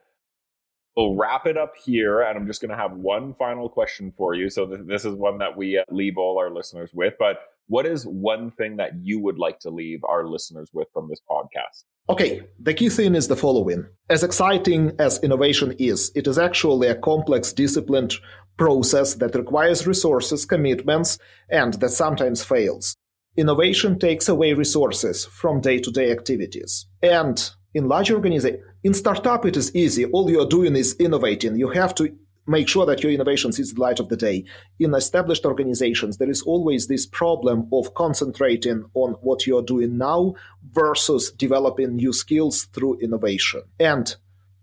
We'll 0.96 1.14
wrap 1.14 1.46
it 1.46 1.56
up 1.56 1.74
here, 1.76 2.22
and 2.22 2.36
I'm 2.36 2.46
just 2.46 2.60
going 2.60 2.70
to 2.70 2.76
have 2.76 2.92
one 2.92 3.32
final 3.34 3.68
question 3.68 4.10
for 4.10 4.34
you. 4.34 4.50
So 4.50 4.66
th- 4.66 4.80
this 4.86 5.04
is 5.04 5.14
one 5.14 5.38
that 5.38 5.56
we 5.56 5.78
uh, 5.78 5.84
leave 5.88 6.18
all 6.18 6.38
our 6.38 6.50
listeners 6.50 6.90
with. 6.92 7.14
But 7.18 7.38
what 7.68 7.86
is 7.86 8.04
one 8.04 8.50
thing 8.50 8.76
that 8.78 8.96
you 9.00 9.20
would 9.20 9.38
like 9.38 9.60
to 9.60 9.70
leave 9.70 10.02
our 10.04 10.26
listeners 10.26 10.70
with 10.72 10.88
from 10.92 11.08
this 11.08 11.20
podcast? 11.30 11.84
Okay, 12.10 12.42
the 12.58 12.74
key 12.74 12.88
thing 12.88 13.14
is 13.14 13.28
the 13.28 13.36
following. 13.36 13.86
As 14.08 14.24
exciting 14.24 14.90
as 14.98 15.22
innovation 15.22 15.76
is, 15.78 16.10
it 16.16 16.26
is 16.26 16.40
actually 16.40 16.88
a 16.88 16.96
complex, 16.96 17.52
disciplined 17.52 18.14
process 18.56 19.14
that 19.14 19.36
requires 19.36 19.86
resources, 19.86 20.44
commitments, 20.44 21.18
and 21.48 21.74
that 21.74 21.90
sometimes 21.90 22.42
fails. 22.42 22.96
Innovation 23.36 23.96
takes 23.96 24.28
away 24.28 24.54
resources 24.54 25.24
from 25.24 25.60
day 25.60 25.78
to 25.78 25.92
day 25.92 26.10
activities. 26.10 26.88
And 27.00 27.48
in 27.74 27.86
large 27.86 28.10
organizations, 28.10 28.64
in 28.82 28.92
startup, 28.92 29.46
it 29.46 29.56
is 29.56 29.72
easy. 29.76 30.04
All 30.06 30.28
you're 30.28 30.48
doing 30.48 30.74
is 30.74 30.96
innovating. 30.98 31.54
You 31.54 31.68
have 31.68 31.94
to 31.94 32.12
make 32.46 32.68
sure 32.68 32.86
that 32.86 33.02
your 33.02 33.12
innovation 33.12 33.52
sees 33.52 33.74
the 33.74 33.80
light 33.80 34.00
of 34.00 34.08
the 34.08 34.16
day. 34.16 34.44
In 34.78 34.94
established 34.94 35.44
organizations, 35.44 36.18
there 36.18 36.30
is 36.30 36.42
always 36.42 36.86
this 36.86 37.06
problem 37.06 37.68
of 37.72 37.94
concentrating 37.94 38.84
on 38.94 39.12
what 39.20 39.46
you're 39.46 39.62
doing 39.62 39.98
now 39.98 40.34
versus 40.72 41.30
developing 41.32 41.96
new 41.96 42.12
skills 42.12 42.64
through 42.64 42.98
innovation. 42.98 43.62
And 43.78 44.14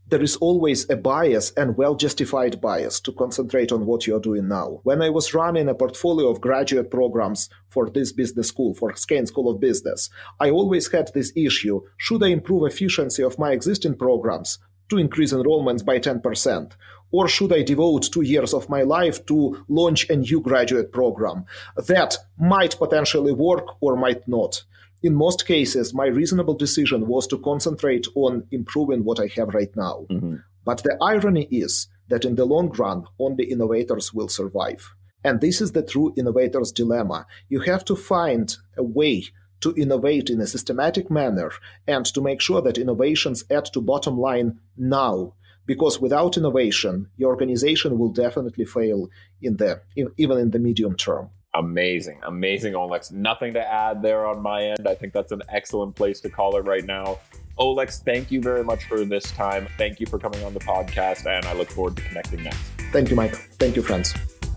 there 0.10 0.22
is 0.22 0.38
always 0.38 0.90
a 0.90 0.96
bias 0.96 1.52
and 1.58 1.76
well 1.76 1.94
justified 1.94 2.62
bias 2.62 3.02
to 3.02 3.12
concentrate 3.12 3.74
on 3.74 3.86
what 3.86 4.08
you're 4.08 4.22
doing 4.22 4.48
now. 4.48 4.80
When 4.84 5.02
I 5.02 5.10
was 5.10 5.34
running 5.34 5.68
a 5.68 5.76
portfolio 5.76 6.30
of 6.30 6.40
graduate 6.40 6.90
programs 6.90 7.50
for 7.70 7.90
this 7.90 8.13
business 8.13 8.48
school, 8.48 8.74
for 8.74 8.92
Haskayne 8.92 9.28
School 9.28 9.52
of 9.52 9.60
Business, 9.60 10.10
I 10.40 10.50
always 10.50 10.90
had 10.90 11.12
this 11.13 11.34
issue 11.36 11.82
should 11.98 12.24
I 12.24 12.28
improve 12.28 12.72
efficiency 12.72 13.22
of 13.22 13.38
my 13.38 13.52
existing 13.52 13.98
programs 13.98 14.60
to 14.90 14.98
increase 14.98 15.34
enrollments 15.34 15.84
by 15.84 16.00
10%? 16.00 16.72
Or 17.12 17.28
should 17.28 17.54
I 17.54 17.63
devote 17.63 18.12
two 18.12 18.22
years 18.22 18.54
of 18.54 18.70
my 18.70 18.82
life 18.82 19.26
to 19.28 19.63
launch 19.70 20.10
a 20.10 20.15
new 20.15 20.41
graduate 20.41 20.91
program 20.91 21.46
that 21.88 22.17
might 22.38 22.78
potentially 22.78 23.32
work 23.32 23.82
or 23.82 23.96
might 23.96 24.28
not? 24.28 24.63
In 25.04 25.15
most 25.15 25.46
cases, 25.46 25.93
my 25.93 26.08
reasonable 26.08 26.56
decision 26.56 27.08
was 27.08 27.28
to 27.28 27.38
concentrate 27.38 28.08
on 28.15 28.46
improving 28.52 29.04
what 29.04 29.20
I 29.20 29.28
have 29.36 29.54
right 29.54 29.74
now. 29.76 30.06
Mm-hmm. 30.10 30.38
But 30.65 30.84
the 30.84 30.98
irony 31.02 31.48
is 31.52 31.88
that 32.10 32.26
in 32.26 32.36
the 32.36 32.46
long 32.46 32.72
run, 32.72 33.06
only 33.20 33.46
innovators 33.46 34.13
will 34.13 34.28
survive. 34.28 34.93
And 35.24 35.39
this 35.39 35.62
is 35.62 35.72
the 35.72 35.84
true 35.84 36.13
innovator's 36.17 36.72
dilemma. 36.72 37.26
You 37.48 37.60
have 37.62 37.86
to 37.86 37.96
find 37.96 38.56
a 38.76 38.84
way 38.84 39.26
to 39.62 39.74
innovate 39.76 40.30
in 40.30 40.41
a 40.41 40.48
systematic 40.48 41.10
manner 41.10 41.52
and 41.88 42.06
to 42.06 42.22
make 42.22 42.41
sure 42.41 42.62
that 42.62 42.78
innovations 42.78 43.43
add 43.50 43.65
to 43.74 43.82
bottom 43.82 44.20
line 44.20 44.60
now 44.78 45.34
because 45.68 46.02
without 46.02 46.38
innovation 46.38 47.08
your 47.18 47.30
organization 47.30 48.00
will 48.00 48.10
definitely 48.10 48.66
fail 48.66 49.10
in 49.44 49.58
the 49.58 49.80
in, 49.96 50.10
even 50.18 50.40
in 50.40 50.50
the 50.50 50.60
medium 50.60 50.96
term. 50.96 51.30
Amazing. 51.54 52.20
Amazing 52.24 52.74
oleks. 52.74 53.12
Nothing 53.12 53.54
to 53.54 53.62
add 53.62 54.02
there 54.02 54.26
on 54.26 54.42
my 54.42 54.64
end. 54.64 54.88
I 54.88 54.96
think 54.96 55.14
that's 55.14 55.32
an 55.32 55.44
excellent 55.50 55.96
place 55.96 56.20
to 56.22 56.30
call 56.30 56.56
it 56.58 56.66
right 56.66 56.86
now. 56.86 57.20
Olex 57.60 58.04
thank 58.04 58.32
you 58.32 58.42
very 58.42 58.64
much 58.64 58.86
for 58.86 59.04
this 59.06 59.32
time. 59.32 59.68
Thank 59.78 60.00
you 60.00 60.06
for 60.06 60.20
coming 60.20 60.44
on 60.44 60.54
the 60.54 60.60
podcast 60.60 61.26
and 61.26 61.46
i 61.46 61.54
look 61.54 61.70
forward 61.70 61.98
to 61.98 62.04
connecting 62.04 62.44
next. 62.44 62.60
Thank 62.92 63.10
you 63.10 63.16
mike. 63.16 63.36
Thank 63.60 63.76
you 63.76 63.82
friends. 63.82 64.14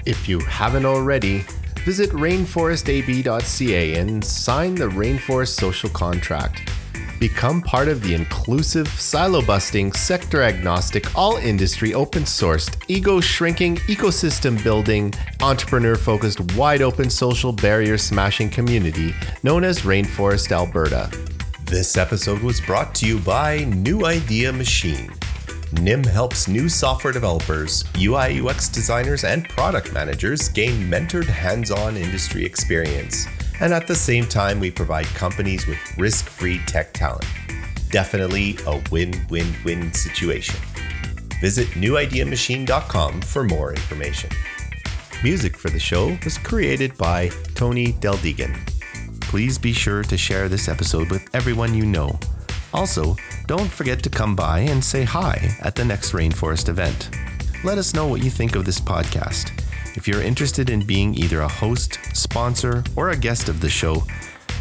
If 0.07 0.29
you 0.29 0.39
haven't 0.41 0.87
already 0.87 1.45
visit 1.85 2.11
rainforestab.ca 2.11 3.95
and 3.97 4.25
sign 4.25 4.75
the 4.75 4.89
Rainforest 4.89 5.59
Social 5.59 5.91
Contract. 5.91 6.71
Become 7.21 7.61
part 7.61 7.89
of 7.89 8.03
the 8.03 8.15
inclusive, 8.15 8.89
silo 8.89 9.43
busting, 9.43 9.93
sector 9.93 10.43
agnostic, 10.43 11.15
all 11.15 11.37
industry 11.37 11.95
open 11.95 12.23
sourced, 12.23 12.83
ego 12.89 13.21
shrinking, 13.21 13.77
ecosystem 13.87 14.61
building, 14.65 15.13
entrepreneur 15.43 15.97
focused, 15.97 16.41
wide 16.55 16.81
open 16.81 17.11
social 17.11 17.53
barrier 17.53 17.99
smashing 17.99 18.49
community 18.49 19.15
known 19.43 19.65
as 19.65 19.83
Rainforest 19.83 20.51
Alberta. 20.51 21.11
This 21.65 21.97
episode 21.97 22.41
was 22.41 22.61
brought 22.61 22.95
to 22.97 23.07
you 23.07 23.19
by 23.19 23.59
New 23.59 24.07
Idea 24.07 24.53
Machine 24.53 25.13
NIM 25.75 26.03
helps 26.03 26.49
new 26.49 26.69
software 26.69 27.13
developers, 27.13 27.85
UI 27.97 28.41
UX 28.41 28.69
designers, 28.69 29.23
and 29.23 29.49
product 29.49 29.93
managers 29.93 30.49
gain 30.49 30.91
mentored 30.91 31.27
hands 31.27 31.71
on 31.71 31.97
industry 31.97 32.45
experience. 32.45 33.27
And 33.61 33.75
at 33.75 33.87
the 33.87 33.95
same 33.95 34.27
time, 34.27 34.59
we 34.59 34.71
provide 34.71 35.07
companies 35.07 35.67
with 35.67 35.79
risk 35.99 36.29
free 36.29 36.61
tech 36.67 36.93
talent. 36.93 37.27
Definitely 37.91 38.57
a 38.67 38.81
win 38.91 39.15
win 39.29 39.55
win 39.65 39.93
situation. 39.93 40.59
Visit 41.41 41.69
newideamachine.com 41.69 43.23
for 43.23 43.45
more 43.45 43.73
information. 43.73 44.31
Music 45.23 45.57
for 45.57 45.69
the 45.69 45.79
show 45.79 46.17
was 46.25 46.39
created 46.39 46.97
by 46.97 47.29
Tony 47.55 47.93
Deldegan. 47.95 48.57
Please 49.21 49.59
be 49.59 49.73
sure 49.73 50.03
to 50.05 50.17
share 50.17 50.49
this 50.49 50.69
episode 50.69 51.11
with 51.11 51.29
everyone 51.35 51.75
you 51.75 51.85
know. 51.85 52.19
Also, 52.73 53.17
don't 53.47 53.71
forget 53.71 54.03
to 54.03 54.11
come 54.11 54.35
by 54.35 54.61
and 54.61 54.83
say 54.83 55.05
hi 55.05 55.51
at 55.61 55.75
the 55.75 55.85
next 55.85 56.13
Rainforest 56.13 56.69
event. 56.69 57.11
Let 57.65 57.79
us 57.79 57.95
know 57.95 58.07
what 58.07 58.23
you 58.23 58.31
think 58.31 58.55
of 58.55 58.65
this 58.65 58.81
podcast. 58.81 59.60
If 59.95 60.07
you're 60.07 60.23
interested 60.23 60.71
in 60.71 60.87
being 60.87 61.15
either 61.15 61.41
a 61.41 61.49
host, 61.49 61.99
sponsor, 62.15 62.85
or 62.97 63.11
a 63.11 63.17
guest 63.17 63.49
of 63.49 63.61
the 63.61 63.69
show, 63.69 64.05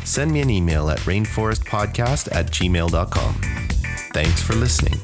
send 0.03 0.31
me 0.31 0.41
an 0.41 0.49
email 0.49 0.89
at 0.89 0.99
rainforestpodcast 0.99 2.35
at 2.35 2.47
gmail.com. 2.47 3.33
Thanks 4.13 4.41
for 4.41 4.53
listening. 4.55 4.99